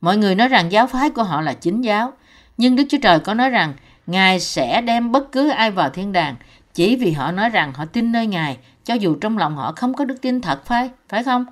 Mọi 0.00 0.16
người 0.16 0.34
nói 0.34 0.48
rằng 0.48 0.72
giáo 0.72 0.86
phái 0.86 1.10
của 1.10 1.22
họ 1.22 1.40
là 1.40 1.54
chính 1.54 1.80
giáo, 1.80 2.12
nhưng 2.56 2.76
Đức 2.76 2.84
Chúa 2.88 2.98
Trời 3.02 3.20
có 3.20 3.34
nói 3.34 3.50
rằng 3.50 3.74
Ngài 4.06 4.40
sẽ 4.40 4.80
đem 4.80 5.12
bất 5.12 5.32
cứ 5.32 5.48
ai 5.48 5.70
vào 5.70 5.90
thiên 5.90 6.12
đàng 6.12 6.36
chỉ 6.74 6.96
vì 6.96 7.12
họ 7.12 7.32
nói 7.32 7.48
rằng 7.48 7.72
họ 7.74 7.84
tin 7.84 8.12
nơi 8.12 8.26
Ngài, 8.26 8.58
cho 8.84 8.94
dù 8.94 9.16
trong 9.20 9.38
lòng 9.38 9.56
họ 9.56 9.72
không 9.76 9.94
có 9.94 10.04
đức 10.04 10.22
tin 10.22 10.40
thật 10.40 10.64
phải, 10.64 10.90
phải 11.08 11.24
không? 11.24 11.44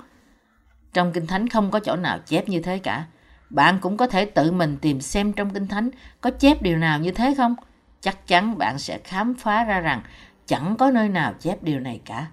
Trong 0.92 1.12
Kinh 1.12 1.26
Thánh 1.26 1.48
không 1.48 1.70
có 1.70 1.80
chỗ 1.80 1.96
nào 1.96 2.18
chép 2.26 2.48
như 2.48 2.60
thế 2.60 2.78
cả. 2.78 3.04
Bạn 3.50 3.78
cũng 3.80 3.96
có 3.96 4.06
thể 4.06 4.24
tự 4.24 4.52
mình 4.52 4.76
tìm 4.80 5.00
xem 5.00 5.32
trong 5.32 5.50
Kinh 5.50 5.68
Thánh 5.68 5.90
có 6.20 6.30
chép 6.30 6.62
điều 6.62 6.78
nào 6.78 6.98
như 6.98 7.10
thế 7.10 7.34
không? 7.36 7.54
Chắc 8.00 8.26
chắn 8.26 8.58
bạn 8.58 8.78
sẽ 8.78 8.98
khám 9.04 9.34
phá 9.34 9.64
ra 9.64 9.80
rằng 9.80 10.02
chẳng 10.46 10.76
có 10.76 10.90
nơi 10.90 11.08
nào 11.08 11.34
chép 11.40 11.62
điều 11.62 11.80
này 11.80 12.00
cả. 12.04 12.26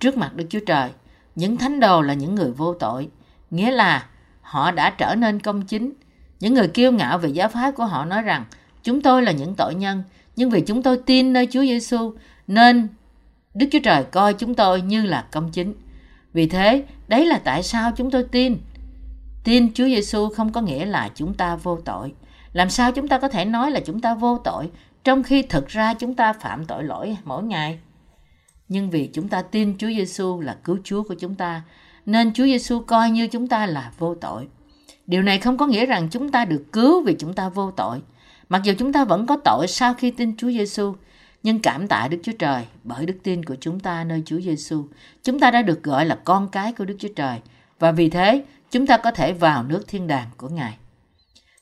Trước 0.00 0.16
mặt 0.16 0.34
Đức 0.34 0.44
Chúa 0.50 0.60
Trời, 0.66 0.90
những 1.34 1.56
thánh 1.56 1.80
đồ 1.80 2.02
là 2.02 2.14
những 2.14 2.34
người 2.34 2.50
vô 2.50 2.74
tội, 2.74 3.08
nghĩa 3.50 3.70
là 3.70 4.06
họ 4.42 4.70
đã 4.70 4.90
trở 4.90 5.14
nên 5.14 5.40
công 5.40 5.62
chính. 5.62 5.92
Những 6.40 6.54
người 6.54 6.68
kiêu 6.68 6.92
ngạo 6.92 7.18
về 7.18 7.28
giáo 7.28 7.48
phái 7.48 7.72
của 7.72 7.84
họ 7.84 8.04
nói 8.04 8.22
rằng 8.22 8.44
chúng 8.82 9.00
tôi 9.00 9.22
là 9.22 9.32
những 9.32 9.54
tội 9.54 9.74
nhân, 9.74 10.02
nhưng 10.36 10.50
vì 10.50 10.60
chúng 10.60 10.82
tôi 10.82 11.00
tin 11.06 11.32
nơi 11.32 11.48
Chúa 11.50 11.62
Giêsu 11.62 12.14
nên 12.46 12.88
Đức 13.54 13.66
Chúa 13.72 13.78
Trời 13.82 14.04
coi 14.04 14.34
chúng 14.34 14.54
tôi 14.54 14.82
như 14.82 15.04
là 15.04 15.26
công 15.32 15.50
chính. 15.50 15.74
Vì 16.32 16.46
thế, 16.46 16.84
đấy 17.08 17.26
là 17.26 17.40
tại 17.44 17.62
sao 17.62 17.92
chúng 17.96 18.10
tôi 18.10 18.24
tin. 18.24 18.56
Tin 19.44 19.74
Chúa 19.74 19.84
Giêsu 19.84 20.28
không 20.28 20.52
có 20.52 20.60
nghĩa 20.60 20.84
là 20.84 21.10
chúng 21.14 21.34
ta 21.34 21.56
vô 21.56 21.78
tội. 21.84 22.12
Làm 22.52 22.70
sao 22.70 22.92
chúng 22.92 23.08
ta 23.08 23.18
có 23.18 23.28
thể 23.28 23.44
nói 23.44 23.70
là 23.70 23.80
chúng 23.80 24.00
ta 24.00 24.14
vô 24.14 24.38
tội 24.38 24.70
trong 25.04 25.22
khi 25.22 25.42
thực 25.42 25.68
ra 25.68 25.94
chúng 25.94 26.14
ta 26.14 26.32
phạm 26.32 26.64
tội 26.64 26.84
lỗi 26.84 27.16
mỗi 27.24 27.42
ngày? 27.42 27.78
Nhưng 28.70 28.90
vì 28.90 29.06
chúng 29.06 29.28
ta 29.28 29.42
tin 29.42 29.78
Chúa 29.78 29.88
Giêsu 29.88 30.40
là 30.40 30.56
cứu 30.64 30.78
Chúa 30.84 31.02
của 31.02 31.14
chúng 31.14 31.34
ta, 31.34 31.62
nên 32.06 32.32
Chúa 32.32 32.44
Giêsu 32.44 32.80
coi 32.80 33.10
như 33.10 33.26
chúng 33.26 33.48
ta 33.48 33.66
là 33.66 33.92
vô 33.98 34.14
tội. 34.14 34.48
Điều 35.06 35.22
này 35.22 35.38
không 35.38 35.56
có 35.56 35.66
nghĩa 35.66 35.86
rằng 35.86 36.08
chúng 36.10 36.30
ta 36.30 36.44
được 36.44 36.64
cứu 36.72 37.02
vì 37.02 37.16
chúng 37.18 37.34
ta 37.34 37.48
vô 37.48 37.70
tội. 37.70 38.02
Mặc 38.48 38.62
dù 38.64 38.72
chúng 38.78 38.92
ta 38.92 39.04
vẫn 39.04 39.26
có 39.26 39.36
tội 39.44 39.66
sau 39.68 39.94
khi 39.94 40.10
tin 40.10 40.36
Chúa 40.36 40.50
Giêsu, 40.50 40.94
nhưng 41.42 41.60
cảm 41.60 41.88
tạ 41.88 42.08
Đức 42.10 42.18
Chúa 42.22 42.32
Trời 42.38 42.64
bởi 42.84 43.06
đức 43.06 43.16
tin 43.22 43.44
của 43.44 43.56
chúng 43.60 43.80
ta 43.80 44.04
nơi 44.04 44.22
Chúa 44.26 44.40
Giêsu, 44.40 44.84
chúng 45.22 45.40
ta 45.40 45.50
đã 45.50 45.62
được 45.62 45.82
gọi 45.82 46.06
là 46.06 46.18
con 46.24 46.48
cái 46.48 46.72
của 46.72 46.84
Đức 46.84 46.96
Chúa 46.98 47.12
Trời 47.16 47.38
và 47.78 47.92
vì 47.92 48.10
thế 48.10 48.44
chúng 48.70 48.86
ta 48.86 48.96
có 48.96 49.10
thể 49.10 49.32
vào 49.32 49.62
nước 49.62 49.88
thiên 49.88 50.06
đàng 50.06 50.28
của 50.36 50.48
Ngài. 50.48 50.76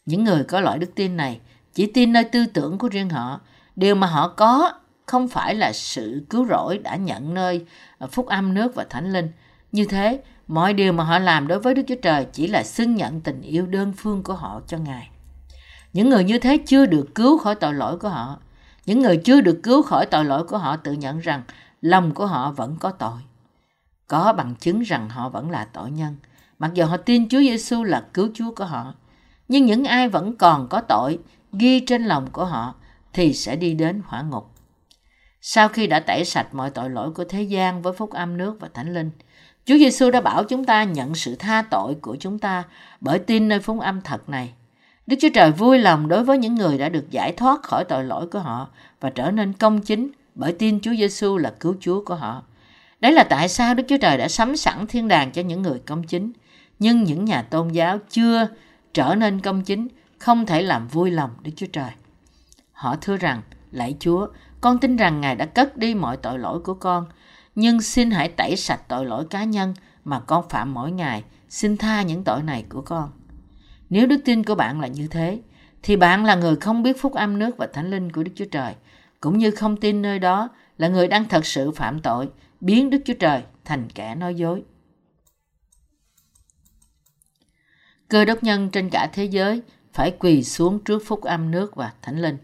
Những 0.07 0.25
người 0.25 0.45
có 0.45 0.61
loại 0.61 0.79
đức 0.79 0.95
tin 0.95 1.17
này 1.17 1.41
chỉ 1.75 1.87
tin 1.87 2.13
nơi 2.13 2.25
tư 2.25 2.47
tưởng 2.47 2.79
của 2.79 2.89
riêng 2.89 3.11
họ, 3.11 3.41
điều 3.77 3.95
mà 3.95 4.07
họ 4.07 4.29
có 4.29 4.73
không 5.09 5.29
phải 5.29 5.55
là 5.55 5.73
sự 5.73 6.27
cứu 6.31 6.47
rỗi 6.47 6.79
đã 6.79 6.97
nhận 6.97 7.35
nơi 7.35 7.65
ờ, 7.99 8.07
phúc 8.07 8.27
âm 8.27 8.55
nước 8.55 8.75
và 8.75 8.87
thánh 8.91 9.13
linh. 9.13 9.29
Như 9.73 9.85
thế, 9.85 10.21
mọi 10.49 10.75
điều 10.75 10.93
mà 10.93 11.05
họ 11.05 11.19
làm 11.19 11.49
đối 11.49 11.61
với 11.61 11.75
Đức 11.75 11.83
Chúa 11.89 11.95
Trời 12.03 12.27
chỉ 12.33 12.47
là 12.47 12.63
xưng 12.63 12.95
nhận 12.95 13.21
tình 13.21 13.43
yêu 13.43 13.67
đơn 13.67 13.93
phương 13.97 14.23
của 14.23 14.35
họ 14.35 14.61
cho 14.67 14.79
Ngài. 14.79 15.11
Những 15.93 16.11
người 16.11 16.25
như 16.25 16.39
thế 16.39 16.59
chưa 16.67 16.87
được 16.87 17.15
cứu 17.15 17.39
khỏi 17.39 17.55
tội 17.55 17.75
lỗi 17.75 17.99
của 17.99 18.09
họ. 18.09 18.39
Những 18.87 19.01
người 19.01 19.17
chưa 19.17 19.41
được 19.41 19.61
cứu 19.63 19.83
khỏi 19.83 20.07
tội 20.07 20.25
lỗi 20.25 20.45
của 20.45 20.59
họ 20.59 20.77
tự 20.77 20.93
nhận 20.93 21.19
rằng 21.19 21.43
lòng 21.81 22.15
của 22.15 22.27
họ 22.27 22.51
vẫn 22.51 22.77
có 22.81 22.91
tội. 22.91 23.19
Có 24.07 24.33
bằng 24.33 24.55
chứng 24.61 24.81
rằng 24.81 25.09
họ 25.09 25.29
vẫn 25.29 25.51
là 25.51 25.65
tội 25.73 25.91
nhân. 25.91 26.17
Mặc 26.59 26.71
dù 26.75 26.85
họ 26.85 26.97
tin 26.97 27.29
Chúa 27.29 27.41
Giêsu 27.41 27.85
là 27.85 28.05
cứu 28.15 28.29
Chúa 28.35 28.55
của 28.57 28.65
họ. 28.65 28.95
Nhưng 29.49 29.67
những 29.67 29.85
ai 29.85 30.09
vẫn 30.09 30.37
còn 30.37 30.69
có 30.69 30.81
tội 30.81 31.19
ghi 31.53 31.81
trên 31.81 32.05
lòng 32.05 32.31
của 32.33 32.45
họ 32.45 32.75
thì 33.13 33.33
sẽ 33.33 33.57
đi 33.57 33.75
đến 33.75 34.03
hỏa 34.07 34.23
ngục. 34.23 34.51
Sau 35.41 35.69
khi 35.69 35.87
đã 35.87 36.01
tẩy 36.01 36.25
sạch 36.25 36.55
mọi 36.55 36.71
tội 36.71 36.91
lỗi 36.91 37.11
của 37.11 37.25
thế 37.25 37.43
gian 37.43 37.83
với 37.83 37.93
phúc 37.93 38.11
âm 38.11 38.37
nước 38.37 38.57
và 38.61 38.69
thánh 38.75 38.95
linh, 38.95 39.11
Chúa 39.65 39.79
Giêsu 39.79 40.11
đã 40.11 40.21
bảo 40.21 40.45
chúng 40.45 40.65
ta 40.65 40.85
nhận 40.85 41.15
sự 41.15 41.37
tha 41.39 41.63
tội 41.71 41.95
của 41.95 42.17
chúng 42.21 42.39
ta 42.39 42.65
bởi 43.01 43.19
tin 43.19 43.49
nơi 43.49 43.61
phúc 43.61 43.81
âm 43.81 44.01
thật 44.01 44.29
này. 44.29 44.53
Đức 45.07 45.17
Chúa 45.21 45.29
Trời 45.35 45.53
vui 45.53 45.79
lòng 45.79 46.09
đối 46.09 46.25
với 46.25 46.39
những 46.39 46.55
người 46.55 46.79
đã 46.79 46.89
được 46.89 47.11
giải 47.11 47.33
thoát 47.33 47.63
khỏi 47.63 47.85
tội 47.85 48.05
lỗi 48.05 48.27
của 48.27 48.39
họ 48.39 48.69
và 49.01 49.11
trở 49.11 49.31
nên 49.31 49.53
công 49.53 49.81
chính 49.81 50.11
bởi 50.35 50.53
tin 50.53 50.81
Chúa 50.81 50.95
Giêsu 50.95 51.37
là 51.37 51.53
cứu 51.61 51.77
Chúa 51.81 52.05
của 52.05 52.15
họ. 52.15 52.43
Đấy 53.01 53.13
là 53.13 53.25
tại 53.25 53.49
sao 53.49 53.75
Đức 53.75 53.83
Chúa 53.89 53.97
Trời 53.97 54.19
đã 54.19 54.29
sắm 54.29 54.57
sẵn 54.57 54.87
thiên 54.87 55.09
đàng 55.09 55.31
cho 55.31 55.43
những 55.43 55.63
người 55.63 55.79
công 55.87 56.03
chính. 56.03 56.33
Nhưng 56.79 57.05
những 57.05 57.25
nhà 57.25 57.43
tôn 57.43 57.69
giáo 57.69 57.99
chưa 58.11 58.49
trở 58.95 59.15
nên 59.15 59.41
công 59.41 59.63
chính 59.63 59.89
không 60.19 60.47
thể 60.47 60.63
làm 60.63 60.89
vui 60.89 61.11
lòng 61.11 61.31
Đức 61.43 61.53
Chúa 61.57 61.67
Trời. 61.73 61.91
Họ 62.73 62.97
thưa 63.01 63.17
rằng, 63.17 63.43
lạy 63.73 63.97
Chúa, 64.01 64.27
con 64.61 64.79
tin 64.79 64.97
rằng 64.97 65.21
Ngài 65.21 65.37
đã 65.37 65.47
cất 65.47 65.77
đi 65.77 65.95
mọi 65.95 66.17
tội 66.17 66.39
lỗi 66.39 66.61
của 66.61 66.75
con, 66.75 67.07
nhưng 67.55 67.81
xin 67.81 68.11
hãy 68.11 68.29
tẩy 68.29 68.57
sạch 68.57 68.81
tội 68.89 69.07
lỗi 69.07 69.25
cá 69.31 69.45
nhân 69.45 69.75
mà 70.05 70.21
con 70.21 70.49
phạm 70.49 70.75
mỗi 70.75 70.93
ngày, 70.93 71.25
xin 71.49 71.77
tha 71.77 72.03
những 72.03 72.25
tội 72.25 72.43
này 72.43 72.65
của 72.69 72.83
con. 72.83 73.11
Nếu 73.91 74.07
đức 74.07 74.21
tin 74.25 74.45
của 74.45 74.55
bạn 74.55 74.81
là 74.81 74.87
như 74.87 75.09
thế, 75.09 75.41
thì 75.83 75.97
bạn 75.97 76.25
là 76.25 76.35
người 76.35 76.57
không 76.57 76.83
biết 76.83 77.01
phúc 77.01 77.15
âm 77.15 77.39
nước 77.39 77.57
và 77.57 77.67
thánh 77.73 77.91
linh 77.91 78.13
của 78.13 78.23
Đức 78.23 78.33
Chúa 78.35 78.45
Trời, 78.45 78.75
cũng 79.21 79.39
như 79.39 79.51
không 79.51 79.77
tin 79.77 80.03
nơi 80.03 80.19
đó 80.19 80.49
là 80.79 80.89
người 80.89 81.09
đang 81.09 81.29
thật 81.29 81.47
sự 81.47 81.71
phạm 81.71 82.01
tội, 82.01 82.29
biến 82.61 82.91
Đức 82.91 82.99
Chúa 83.05 83.15
Trời 83.15 83.43
thành 83.65 83.89
kẻ 83.95 84.15
nói 84.15 84.35
dối. 84.35 84.63
Cơ 88.09 88.25
đốc 88.25 88.43
nhân 88.43 88.71
trên 88.71 88.91
cả 88.91 89.11
thế 89.13 89.25
giới 89.25 89.63
phải 89.93 90.15
quỳ 90.19 90.45
xuống 90.45 90.79
trước 90.85 91.03
phúc 91.07 91.23
âm 91.23 91.51
nước 91.51 91.77
và 91.77 91.93
thánh 92.03 92.23
linh. 92.23 92.37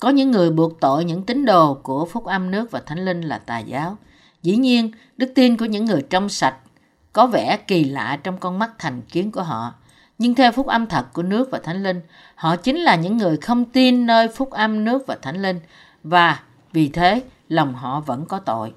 Có 0.00 0.08
những 0.08 0.30
người 0.30 0.50
buộc 0.50 0.80
tội 0.80 1.04
những 1.04 1.22
tín 1.22 1.44
đồ 1.44 1.74
của 1.74 2.04
phúc 2.04 2.24
âm 2.24 2.50
nước 2.50 2.70
và 2.70 2.80
thánh 2.86 3.04
linh 3.04 3.20
là 3.20 3.38
tà 3.38 3.58
giáo. 3.58 3.96
Dĩ 4.42 4.56
nhiên, 4.56 4.90
đức 5.16 5.32
tin 5.34 5.56
của 5.56 5.64
những 5.64 5.84
người 5.84 6.02
trong 6.10 6.28
sạch 6.28 6.56
có 7.12 7.26
vẻ 7.26 7.56
kỳ 7.56 7.84
lạ 7.84 8.18
trong 8.22 8.38
con 8.38 8.58
mắt 8.58 8.70
thành 8.78 9.02
kiến 9.02 9.32
của 9.32 9.42
họ. 9.42 9.74
Nhưng 10.18 10.34
theo 10.34 10.52
phúc 10.52 10.66
âm 10.66 10.86
thật 10.86 11.06
của 11.12 11.22
nước 11.22 11.48
và 11.50 11.58
thánh 11.58 11.82
linh, 11.82 12.00
họ 12.34 12.56
chính 12.56 12.76
là 12.76 12.96
những 12.96 13.16
người 13.16 13.36
không 13.36 13.64
tin 13.64 14.06
nơi 14.06 14.28
phúc 14.28 14.50
âm 14.50 14.84
nước 14.84 15.06
và 15.06 15.18
thánh 15.22 15.42
linh 15.42 15.60
và 16.04 16.40
vì 16.72 16.88
thế 16.88 17.22
lòng 17.48 17.74
họ 17.74 18.00
vẫn 18.00 18.26
có 18.26 18.38
tội. 18.38 18.72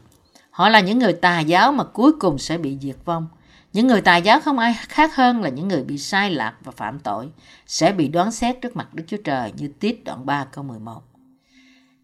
Họ 0.49 0.69
là 0.69 0.79
những 0.79 0.99
người 0.99 1.13
tà 1.13 1.39
giáo 1.39 1.71
mà 1.71 1.83
cuối 1.83 2.11
cùng 2.19 2.37
sẽ 2.37 2.57
bị 2.57 2.77
diệt 2.81 2.97
vong. 3.05 3.27
Những 3.73 3.87
người 3.87 4.01
tà 4.01 4.17
giáo 4.17 4.39
không 4.39 4.59
ai 4.59 4.75
khác 4.87 5.15
hơn 5.15 5.41
là 5.41 5.49
những 5.49 5.67
người 5.67 5.83
bị 5.83 5.97
sai 5.97 6.31
lạc 6.31 6.53
và 6.63 6.71
phạm 6.71 6.99
tội, 6.99 7.29
sẽ 7.67 7.91
bị 7.91 8.07
đoán 8.07 8.31
xét 8.31 8.61
trước 8.61 8.75
mặt 8.75 8.93
Đức 8.93 9.03
Chúa 9.07 9.17
Trời 9.23 9.51
như 9.57 9.67
tiết 9.79 10.03
đoạn 10.03 10.25
3 10.25 10.45
câu 10.45 10.63
11. 10.63 11.12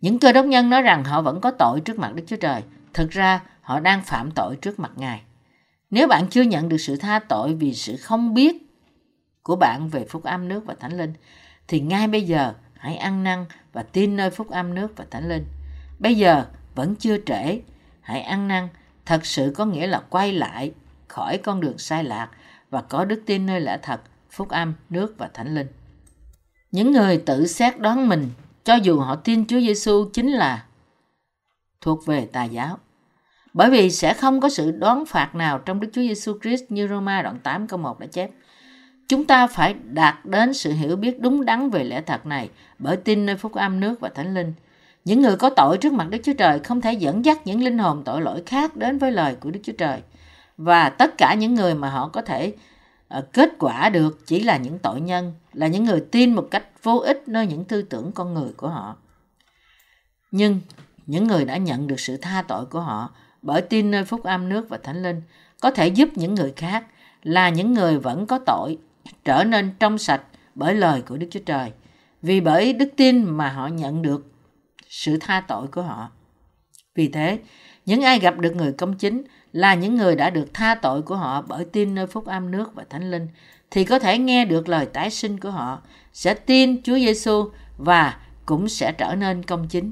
Những 0.01 0.19
cơ 0.19 0.31
đốc 0.31 0.45
nhân 0.45 0.69
nói 0.69 0.81
rằng 0.81 1.03
họ 1.03 1.21
vẫn 1.21 1.41
có 1.41 1.51
tội 1.51 1.79
trước 1.79 1.99
mặt 1.99 2.15
Đức 2.15 2.23
Chúa 2.27 2.35
Trời, 2.35 2.63
thực 2.93 3.11
ra 3.11 3.41
họ 3.61 3.79
đang 3.79 4.03
phạm 4.03 4.31
tội 4.31 4.55
trước 4.55 4.79
mặt 4.79 4.91
Ngài. 4.95 5.21
Nếu 5.89 6.07
bạn 6.07 6.27
chưa 6.27 6.41
nhận 6.41 6.69
được 6.69 6.77
sự 6.77 6.95
tha 6.95 7.19
tội 7.19 7.53
vì 7.53 7.73
sự 7.73 7.97
không 7.97 8.33
biết 8.33 8.69
của 9.43 9.55
bạn 9.55 9.89
về 9.89 10.05
phúc 10.09 10.23
âm 10.23 10.47
nước 10.47 10.65
và 10.65 10.75
thánh 10.79 10.97
linh, 10.97 11.13
thì 11.67 11.79
ngay 11.79 12.07
bây 12.07 12.23
giờ 12.23 12.53
hãy 12.73 12.95
ăn 12.97 13.23
năn 13.23 13.45
và 13.73 13.83
tin 13.83 14.15
nơi 14.15 14.29
phúc 14.29 14.49
âm 14.49 14.75
nước 14.75 14.93
và 14.95 15.05
thánh 15.11 15.29
linh. 15.29 15.45
Bây 15.99 16.15
giờ 16.15 16.45
vẫn 16.75 16.95
chưa 16.95 17.17
trễ, 17.25 17.59
hãy 18.01 18.21
ăn 18.21 18.47
năn 18.47 18.67
thật 19.05 19.25
sự 19.25 19.53
có 19.55 19.65
nghĩa 19.65 19.87
là 19.87 20.01
quay 20.09 20.33
lại 20.33 20.71
khỏi 21.07 21.37
con 21.37 21.61
đường 21.61 21.77
sai 21.77 22.03
lạc 22.03 22.29
và 22.69 22.81
có 22.81 23.05
đức 23.05 23.23
tin 23.25 23.45
nơi 23.45 23.61
lẽ 23.61 23.77
thật, 23.81 24.01
phúc 24.31 24.49
âm, 24.49 24.73
nước 24.89 25.15
và 25.17 25.29
thánh 25.33 25.55
linh. 25.55 25.67
Những 26.71 26.91
người 26.91 27.17
tự 27.17 27.47
xét 27.47 27.79
đoán 27.79 28.09
mình 28.09 28.29
cho 28.63 28.75
dù 28.75 28.99
họ 28.99 29.15
tin 29.15 29.45
Chúa 29.45 29.59
Giêsu 29.59 30.09
chính 30.13 30.31
là 30.31 30.65
thuộc 31.81 32.05
về 32.05 32.25
tà 32.25 32.43
giáo. 32.43 32.77
Bởi 33.53 33.69
vì 33.69 33.91
sẽ 33.91 34.13
không 34.13 34.39
có 34.39 34.49
sự 34.49 34.71
đoán 34.71 35.05
phạt 35.05 35.35
nào 35.35 35.59
trong 35.59 35.79
Đức 35.79 35.89
Chúa 35.93 36.01
Giêsu 36.01 36.33
Christ 36.41 36.63
như 36.69 36.87
Roma 36.87 37.21
đoạn 37.21 37.39
8 37.43 37.67
câu 37.67 37.79
1 37.79 37.99
đã 37.99 38.07
chép. 38.07 38.31
Chúng 39.07 39.25
ta 39.25 39.47
phải 39.47 39.75
đạt 39.83 40.25
đến 40.25 40.53
sự 40.53 40.71
hiểu 40.71 40.95
biết 40.95 41.19
đúng 41.19 41.45
đắn 41.45 41.69
về 41.69 41.83
lẽ 41.83 42.01
thật 42.01 42.25
này 42.25 42.49
bởi 42.79 42.97
tin 42.97 43.25
nơi 43.25 43.35
phúc 43.35 43.53
âm 43.53 43.79
nước 43.79 43.99
và 43.99 44.09
thánh 44.09 44.33
linh. 44.33 44.53
Những 45.05 45.21
người 45.21 45.35
có 45.35 45.49
tội 45.49 45.77
trước 45.77 45.93
mặt 45.93 46.07
Đức 46.09 46.17
Chúa 46.23 46.33
Trời 46.33 46.59
không 46.59 46.81
thể 46.81 46.93
dẫn 46.93 47.25
dắt 47.25 47.39
những 47.45 47.63
linh 47.63 47.77
hồn 47.77 48.01
tội 48.05 48.21
lỗi 48.21 48.43
khác 48.45 48.75
đến 48.75 48.97
với 48.97 49.11
lời 49.11 49.35
của 49.39 49.51
Đức 49.51 49.59
Chúa 49.63 49.73
Trời. 49.77 50.01
Và 50.57 50.89
tất 50.89 51.17
cả 51.17 51.33
những 51.33 51.55
người 51.55 51.75
mà 51.75 51.89
họ 51.89 52.07
có 52.13 52.21
thể 52.21 52.53
ờ, 53.07 53.21
kết 53.33 53.49
quả 53.59 53.89
được 53.89 54.27
chỉ 54.27 54.39
là 54.39 54.57
những 54.57 54.79
tội 54.79 55.01
nhân, 55.01 55.33
là 55.59 55.67
những 55.67 55.83
người 55.83 56.03
tin 56.11 56.33
một 56.33 56.47
cách 56.51 56.83
vô 56.83 56.97
ích 56.97 57.23
nơi 57.27 57.47
những 57.47 57.65
tư 57.65 57.81
tưởng 57.81 58.11
con 58.11 58.33
người 58.33 58.51
của 58.57 58.69
họ. 58.69 58.97
Nhưng 60.31 60.61
những 61.05 61.27
người 61.27 61.45
đã 61.45 61.57
nhận 61.57 61.87
được 61.87 61.99
sự 61.99 62.17
tha 62.17 62.43
tội 62.47 62.65
của 62.65 62.79
họ 62.79 63.09
bởi 63.41 63.61
tin 63.61 63.91
nơi 63.91 64.05
phúc 64.05 64.23
âm 64.23 64.49
nước 64.49 64.69
và 64.69 64.77
thánh 64.83 65.03
linh 65.03 65.21
có 65.61 65.71
thể 65.71 65.87
giúp 65.87 66.09
những 66.15 66.35
người 66.35 66.53
khác 66.55 66.85
là 67.23 67.49
những 67.49 67.73
người 67.73 67.99
vẫn 67.99 68.25
có 68.25 68.39
tội 68.45 68.77
trở 69.25 69.43
nên 69.43 69.71
trong 69.79 69.97
sạch 69.97 70.21
bởi 70.55 70.75
lời 70.75 71.01
của 71.01 71.17
Đức 71.17 71.27
Chúa 71.31 71.39
Trời. 71.45 71.71
Vì 72.21 72.41
bởi 72.41 72.73
đức 72.73 72.89
tin 72.97 73.23
mà 73.23 73.49
họ 73.49 73.67
nhận 73.67 74.01
được 74.01 74.31
sự 74.87 75.17
tha 75.21 75.43
tội 75.47 75.67
của 75.67 75.81
họ. 75.81 76.11
Vì 76.95 77.07
thế, 77.07 77.39
Những 77.85 78.01
ai 78.01 78.19
gặp 78.19 78.39
được 78.39 78.55
người 78.55 78.71
công 78.71 78.93
chính 78.93 79.23
là 79.51 79.73
những 79.73 79.95
người 79.95 80.15
đã 80.15 80.29
được 80.29 80.53
tha 80.53 80.75
tội 80.75 81.01
của 81.01 81.15
họ 81.15 81.41
bởi 81.41 81.65
tin 81.65 81.95
nơi 81.95 82.07
phúc 82.07 82.25
âm 82.25 82.51
nước 82.51 82.75
và 82.75 82.85
thánh 82.89 83.11
linh 83.11 83.27
thì 83.71 83.83
có 83.85 83.99
thể 83.99 84.17
nghe 84.17 84.45
được 84.45 84.69
lời 84.69 84.85
tái 84.85 85.09
sinh 85.09 85.39
của 85.39 85.51
họ, 85.51 85.81
sẽ 86.13 86.33
tin 86.33 86.83
Chúa 86.83 86.95
Giêsu 86.95 87.49
và 87.77 88.17
cũng 88.45 88.69
sẽ 88.69 88.91
trở 88.91 89.15
nên 89.15 89.43
công 89.43 89.67
chính. 89.67 89.91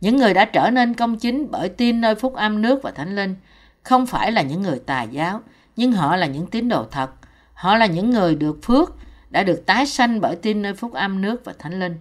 Những 0.00 0.16
người 0.16 0.34
đã 0.34 0.44
trở 0.44 0.70
nên 0.70 0.94
công 0.94 1.16
chính 1.16 1.50
bởi 1.50 1.68
tin 1.68 2.00
nơi 2.00 2.14
phúc 2.14 2.34
âm 2.34 2.62
nước 2.62 2.82
và 2.82 2.90
thánh 2.90 3.16
linh 3.16 3.36
không 3.82 4.06
phải 4.06 4.32
là 4.32 4.42
những 4.42 4.62
người 4.62 4.78
tà 4.86 5.02
giáo, 5.02 5.40
nhưng 5.76 5.92
họ 5.92 6.16
là 6.16 6.26
những 6.26 6.46
tín 6.46 6.68
đồ 6.68 6.84
thật. 6.90 7.10
Họ 7.54 7.76
là 7.76 7.86
những 7.86 8.10
người 8.10 8.34
được 8.34 8.62
phước, 8.62 8.96
đã 9.30 9.42
được 9.42 9.66
tái 9.66 9.86
sanh 9.86 10.20
bởi 10.20 10.36
tin 10.36 10.62
nơi 10.62 10.74
phúc 10.74 10.92
âm 10.92 11.20
nước 11.20 11.44
và 11.44 11.52
thánh 11.58 11.80
linh. 11.80 11.96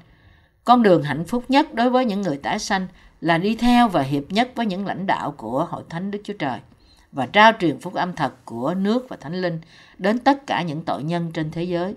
Con 0.64 0.84
đường 0.84 1.04
hạnh 1.04 1.26
phúc 1.26 1.44
nhất 1.48 1.74
đối 1.74 1.90
với 1.90 2.06
những 2.06 2.22
người 2.22 2.38
tái 2.38 2.60
sanh 2.60 2.88
là 3.22 3.38
đi 3.38 3.56
theo 3.56 3.88
và 3.88 4.02
hiệp 4.02 4.24
nhất 4.32 4.52
với 4.56 4.66
những 4.66 4.86
lãnh 4.86 5.08
đạo 5.08 5.32
của 5.32 5.68
Hội 5.70 5.84
Thánh 5.90 6.12
Đức 6.12 6.20
Chúa 6.24 6.34
Trời 6.40 6.60
và 7.12 7.26
trao 7.26 7.52
truyền 7.60 7.80
phúc 7.80 7.94
âm 7.94 8.14
thật 8.14 8.34
của 8.46 8.74
nước 8.74 9.06
và 9.10 9.18
thánh 9.22 9.42
linh 9.42 9.60
đến 9.98 10.20
tất 10.20 10.48
cả 10.48 10.62
những 10.62 10.82
tội 10.86 11.04
nhân 11.04 11.32
trên 11.34 11.52
thế 11.52 11.64
giới. 11.64 11.96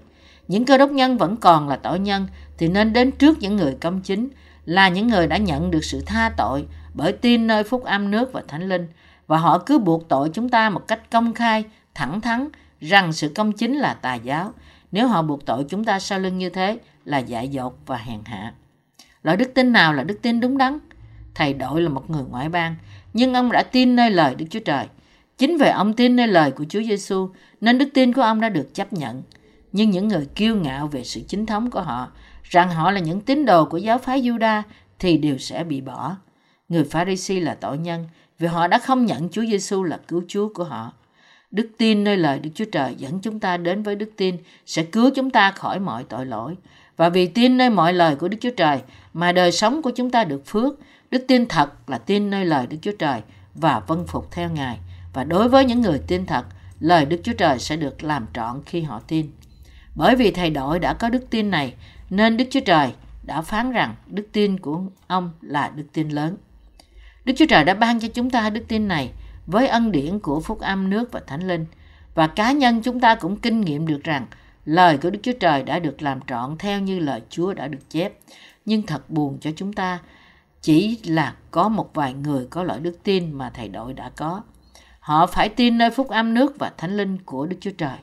Những 0.48 0.64
cơ 0.64 0.78
đốc 0.78 0.90
nhân 0.90 1.18
vẫn 1.18 1.36
còn 1.36 1.68
là 1.68 1.76
tội 1.76 1.98
nhân 1.98 2.26
thì 2.58 2.68
nên 2.68 2.92
đến 2.92 3.12
trước 3.12 3.38
những 3.38 3.56
người 3.56 3.76
công 3.80 4.00
chính 4.00 4.28
là 4.64 4.88
những 4.88 5.06
người 5.06 5.26
đã 5.26 5.36
nhận 5.36 5.70
được 5.70 5.84
sự 5.84 6.02
tha 6.06 6.32
tội 6.36 6.66
bởi 6.94 7.12
tin 7.12 7.46
nơi 7.46 7.64
phúc 7.64 7.84
âm 7.84 8.10
nước 8.10 8.32
và 8.32 8.42
thánh 8.48 8.68
linh 8.68 8.88
và 9.26 9.38
họ 9.38 9.58
cứ 9.58 9.78
buộc 9.78 10.08
tội 10.08 10.30
chúng 10.32 10.48
ta 10.48 10.70
một 10.70 10.88
cách 10.88 11.10
công 11.10 11.34
khai, 11.34 11.64
thẳng 11.94 12.20
thắn 12.20 12.48
rằng 12.80 13.12
sự 13.12 13.32
công 13.34 13.52
chính 13.52 13.74
là 13.74 13.94
tà 13.94 14.14
giáo. 14.14 14.52
Nếu 14.92 15.08
họ 15.08 15.22
buộc 15.22 15.46
tội 15.46 15.64
chúng 15.68 15.84
ta 15.84 16.00
sau 16.00 16.18
lưng 16.18 16.38
như 16.38 16.50
thế 16.50 16.78
là 17.04 17.18
dại 17.18 17.48
dột 17.48 17.78
và 17.86 17.96
hèn 17.96 18.20
hạ. 18.24 18.52
Loại 19.22 19.36
đức 19.36 19.54
tin 19.54 19.72
nào 19.72 19.92
là 19.92 20.04
đức 20.04 20.18
tin 20.22 20.40
đúng 20.40 20.58
đắn? 20.58 20.78
Thầy 21.34 21.54
đội 21.54 21.82
là 21.82 21.88
một 21.88 22.10
người 22.10 22.24
ngoại 22.30 22.48
bang, 22.48 22.74
nhưng 23.12 23.34
ông 23.34 23.52
đã 23.52 23.62
tin 23.62 23.96
nơi 23.96 24.10
lời 24.10 24.34
Đức 24.34 24.46
Chúa 24.50 24.60
Trời. 24.60 24.86
Chính 25.38 25.56
vì 25.56 25.68
ông 25.68 25.92
tin 25.92 26.16
nơi 26.16 26.28
lời 26.28 26.50
của 26.50 26.64
Chúa 26.68 26.82
Giêsu 26.82 27.28
nên 27.60 27.78
đức 27.78 27.88
tin 27.94 28.12
của 28.12 28.22
ông 28.22 28.40
đã 28.40 28.48
được 28.48 28.74
chấp 28.74 28.92
nhận. 28.92 29.22
Nhưng 29.72 29.90
những 29.90 30.08
người 30.08 30.26
kiêu 30.34 30.56
ngạo 30.56 30.86
về 30.86 31.04
sự 31.04 31.20
chính 31.28 31.46
thống 31.46 31.70
của 31.70 31.80
họ, 31.80 32.12
rằng 32.42 32.70
họ 32.70 32.90
là 32.90 33.00
những 33.00 33.20
tín 33.20 33.44
đồ 33.44 33.64
của 33.64 33.78
giáo 33.78 33.98
phái 33.98 34.22
Juda 34.22 34.62
thì 34.98 35.16
đều 35.18 35.38
sẽ 35.38 35.64
bị 35.64 35.80
bỏ. 35.80 36.16
Người 36.68 36.84
Pharisee 36.84 37.40
là 37.40 37.54
tội 37.54 37.78
nhân 37.78 38.06
vì 38.38 38.46
họ 38.46 38.66
đã 38.66 38.78
không 38.78 39.06
nhận 39.06 39.28
Chúa 39.28 39.44
Giêsu 39.44 39.82
là 39.82 40.00
cứu 40.08 40.22
Chúa 40.28 40.48
của 40.48 40.64
họ. 40.64 40.92
Đức 41.50 41.68
tin 41.78 42.04
nơi 42.04 42.16
lời 42.16 42.38
Đức 42.38 42.50
Chúa 42.54 42.64
Trời 42.72 42.94
dẫn 42.98 43.20
chúng 43.20 43.40
ta 43.40 43.56
đến 43.56 43.82
với 43.82 43.94
đức 43.94 44.10
tin 44.16 44.36
sẽ 44.66 44.82
cứu 44.82 45.10
chúng 45.14 45.30
ta 45.30 45.50
khỏi 45.50 45.80
mọi 45.80 46.04
tội 46.04 46.26
lỗi. 46.26 46.56
Và 46.96 47.08
vì 47.08 47.26
tin 47.26 47.56
nơi 47.56 47.70
mọi 47.70 47.92
lời 47.92 48.16
của 48.16 48.28
Đức 48.28 48.36
Chúa 48.40 48.50
Trời 48.56 48.78
mà 49.12 49.32
đời 49.32 49.52
sống 49.52 49.82
của 49.82 49.90
chúng 49.90 50.10
ta 50.10 50.24
được 50.24 50.46
phước, 50.46 50.74
đức 51.10 51.24
tin 51.28 51.46
thật 51.46 51.90
là 51.90 51.98
tin 51.98 52.30
nơi 52.30 52.44
lời 52.44 52.66
Đức 52.66 52.76
Chúa 52.82 52.92
Trời 52.98 53.20
và 53.54 53.80
vân 53.86 54.06
phục 54.06 54.30
theo 54.30 54.50
Ngài. 54.50 54.78
Và 55.14 55.24
đối 55.24 55.48
với 55.48 55.64
những 55.64 55.80
người 55.80 56.00
tin 56.06 56.26
thật, 56.26 56.44
lời 56.80 57.04
Đức 57.04 57.20
Chúa 57.24 57.32
Trời 57.32 57.58
sẽ 57.58 57.76
được 57.76 58.04
làm 58.04 58.26
trọn 58.34 58.62
khi 58.66 58.82
họ 58.82 59.00
tin. 59.08 59.30
Bởi 59.94 60.16
vì 60.16 60.30
thầy 60.30 60.50
đội 60.50 60.78
đã 60.78 60.94
có 60.94 61.08
đức 61.08 61.30
tin 61.30 61.50
này, 61.50 61.74
nên 62.10 62.36
Đức 62.36 62.44
Chúa 62.50 62.60
Trời 62.60 62.92
đã 63.22 63.42
phán 63.42 63.72
rằng 63.72 63.94
đức 64.06 64.28
tin 64.32 64.58
của 64.58 64.82
ông 65.06 65.30
là 65.40 65.72
đức 65.74 65.84
tin 65.92 66.08
lớn. 66.08 66.36
Đức 67.24 67.32
Chúa 67.36 67.46
Trời 67.48 67.64
đã 67.64 67.74
ban 67.74 68.00
cho 68.00 68.08
chúng 68.08 68.30
ta 68.30 68.50
đức 68.50 68.64
tin 68.68 68.88
này 68.88 69.10
với 69.46 69.68
ân 69.68 69.92
điển 69.92 70.18
của 70.18 70.40
phúc 70.40 70.60
âm 70.60 70.90
nước 70.90 71.12
và 71.12 71.20
thánh 71.26 71.48
linh. 71.48 71.66
Và 72.14 72.26
cá 72.26 72.52
nhân 72.52 72.82
chúng 72.82 73.00
ta 73.00 73.14
cũng 73.14 73.36
kinh 73.36 73.60
nghiệm 73.60 73.86
được 73.86 74.04
rằng 74.04 74.26
lời 74.64 74.98
của 74.98 75.10
Đức 75.10 75.18
Chúa 75.22 75.32
Trời 75.40 75.62
đã 75.62 75.78
được 75.78 76.02
làm 76.02 76.20
trọn 76.26 76.58
theo 76.58 76.80
như 76.80 76.98
lời 76.98 77.20
Chúa 77.30 77.54
đã 77.54 77.68
được 77.68 77.90
chép. 77.90 78.12
Nhưng 78.64 78.82
thật 78.82 79.10
buồn 79.10 79.38
cho 79.40 79.50
chúng 79.56 79.72
ta 79.72 79.98
chỉ 80.62 81.00
là 81.04 81.34
có 81.50 81.68
một 81.68 81.94
vài 81.94 82.14
người 82.14 82.46
có 82.50 82.62
loại 82.62 82.80
đức 82.80 82.98
tin 83.02 83.32
mà 83.32 83.50
thầy 83.50 83.68
đội 83.68 83.92
đã 83.92 84.10
có. 84.16 84.42
Họ 85.04 85.26
phải 85.26 85.48
tin 85.48 85.78
nơi 85.78 85.90
phúc 85.90 86.08
âm 86.08 86.34
nước 86.34 86.58
và 86.58 86.72
thánh 86.76 86.96
linh 86.96 87.18
của 87.18 87.46
Đức 87.46 87.56
Chúa 87.60 87.70
Trời. 87.70 87.98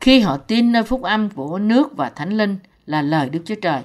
Khi 0.00 0.20
họ 0.20 0.36
tin 0.36 0.72
nơi 0.72 0.82
phúc 0.82 1.02
âm 1.02 1.30
của 1.30 1.58
nước 1.58 1.96
và 1.96 2.10
thánh 2.10 2.36
linh 2.36 2.58
là 2.86 3.02
lời 3.02 3.28
Đức 3.28 3.42
Chúa 3.44 3.54
Trời, 3.54 3.82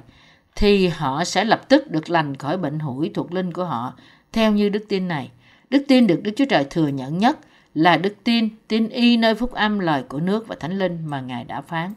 thì 0.56 0.88
họ 0.88 1.24
sẽ 1.24 1.46
lập 1.46 1.70
tức 1.70 1.92
được 1.92 2.10
lành 2.10 2.36
khỏi 2.36 2.58
bệnh 2.58 2.80
hủi 2.80 3.12
thuộc 3.14 3.34
linh 3.34 3.54
của 3.54 3.66
họ 3.66 3.94
theo 4.32 4.52
như 4.52 4.70
đức 4.70 4.86
tin 4.90 5.08
này. 5.08 5.32
Đức 5.70 5.86
tin 5.88 6.08
được 6.08 6.20
Đức 6.24 6.32
Chúa 6.36 6.46
Trời 6.50 6.66
thừa 6.70 6.88
nhận 6.88 7.18
nhất 7.18 7.40
là 7.74 7.98
đức 7.98 8.16
tin, 8.24 8.50
tin 8.68 8.90
y 8.90 9.18
nơi 9.18 9.36
phúc 9.36 9.52
âm 9.52 9.80
lời 9.80 10.04
của 10.04 10.20
nước 10.20 10.48
và 10.48 10.56
thánh 10.60 10.80
linh 10.80 11.06
mà 11.06 11.22
Ngài 11.22 11.44
đã 11.44 11.62
phán. 11.62 11.94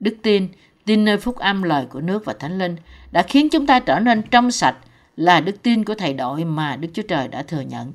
Đức 0.00 0.16
tin, 0.22 0.48
tin 0.84 1.04
nơi 1.04 1.16
phúc 1.16 1.38
âm 1.38 1.62
lời 1.62 1.86
của 1.90 2.00
nước 2.00 2.24
và 2.24 2.32
thánh 2.38 2.58
linh 2.58 2.76
đã 3.12 3.22
khiến 3.22 3.48
chúng 3.48 3.66
ta 3.66 3.80
trở 3.80 3.98
nên 3.98 4.22
trong 4.22 4.50
sạch 4.50 4.76
là 5.16 5.40
đức 5.40 5.62
tin 5.62 5.84
của 5.84 5.94
thầy 5.94 6.14
đội 6.14 6.44
mà 6.44 6.76
Đức 6.76 6.88
Chúa 6.94 7.02
Trời 7.02 7.28
đã 7.28 7.42
thừa 7.42 7.60
nhận. 7.60 7.92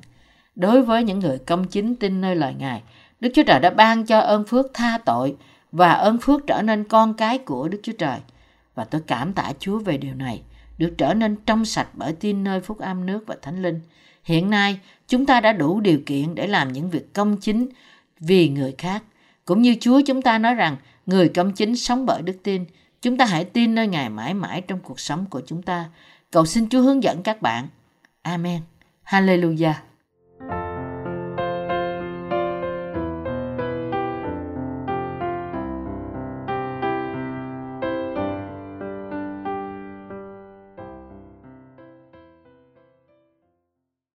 Đối 0.58 0.82
với 0.82 1.04
những 1.04 1.18
người 1.18 1.38
công 1.38 1.64
chính 1.64 1.96
tin 1.96 2.20
nơi 2.20 2.36
lời 2.36 2.54
Ngài, 2.58 2.82
Đức 3.20 3.28
Chúa 3.34 3.42
Trời 3.42 3.60
đã 3.60 3.70
ban 3.70 4.06
cho 4.06 4.18
ơn 4.20 4.44
phước 4.44 4.66
tha 4.74 4.98
tội 5.04 5.36
và 5.72 5.92
ơn 5.92 6.18
phước 6.18 6.46
trở 6.46 6.62
nên 6.62 6.84
con 6.84 7.14
cái 7.14 7.38
của 7.38 7.68
Đức 7.68 7.80
Chúa 7.82 7.92
Trời. 7.98 8.18
Và 8.74 8.84
tôi 8.84 9.00
cảm 9.06 9.32
tạ 9.32 9.52
Chúa 9.58 9.78
về 9.78 9.98
điều 9.98 10.14
này, 10.14 10.42
được 10.78 10.94
trở 10.98 11.14
nên 11.14 11.36
trong 11.46 11.64
sạch 11.64 11.88
bởi 11.94 12.12
tin 12.12 12.44
nơi 12.44 12.60
phúc 12.60 12.78
âm 12.78 13.06
nước 13.06 13.24
và 13.26 13.36
thánh 13.42 13.62
linh. 13.62 13.80
Hiện 14.24 14.50
nay, 14.50 14.80
chúng 15.08 15.26
ta 15.26 15.40
đã 15.40 15.52
đủ 15.52 15.80
điều 15.80 16.00
kiện 16.06 16.34
để 16.34 16.46
làm 16.46 16.72
những 16.72 16.90
việc 16.90 17.14
công 17.14 17.36
chính 17.36 17.68
vì 18.20 18.48
người 18.48 18.74
khác. 18.78 19.02
Cũng 19.44 19.62
như 19.62 19.76
Chúa 19.80 20.00
chúng 20.06 20.22
ta 20.22 20.38
nói 20.38 20.54
rằng, 20.54 20.76
người 21.06 21.28
công 21.28 21.52
chính 21.52 21.76
sống 21.76 22.06
bởi 22.06 22.22
đức 22.22 22.36
tin. 22.42 22.64
Chúng 23.02 23.16
ta 23.16 23.24
hãy 23.24 23.44
tin 23.44 23.74
nơi 23.74 23.86
Ngài 23.86 24.10
mãi 24.10 24.34
mãi 24.34 24.60
trong 24.60 24.78
cuộc 24.78 25.00
sống 25.00 25.24
của 25.30 25.40
chúng 25.46 25.62
ta. 25.62 25.84
Cầu 26.30 26.46
xin 26.46 26.68
Chúa 26.68 26.80
hướng 26.80 27.02
dẫn 27.02 27.22
các 27.22 27.42
bạn. 27.42 27.68
Amen. 28.22 28.60
Hallelujah. 29.04 29.87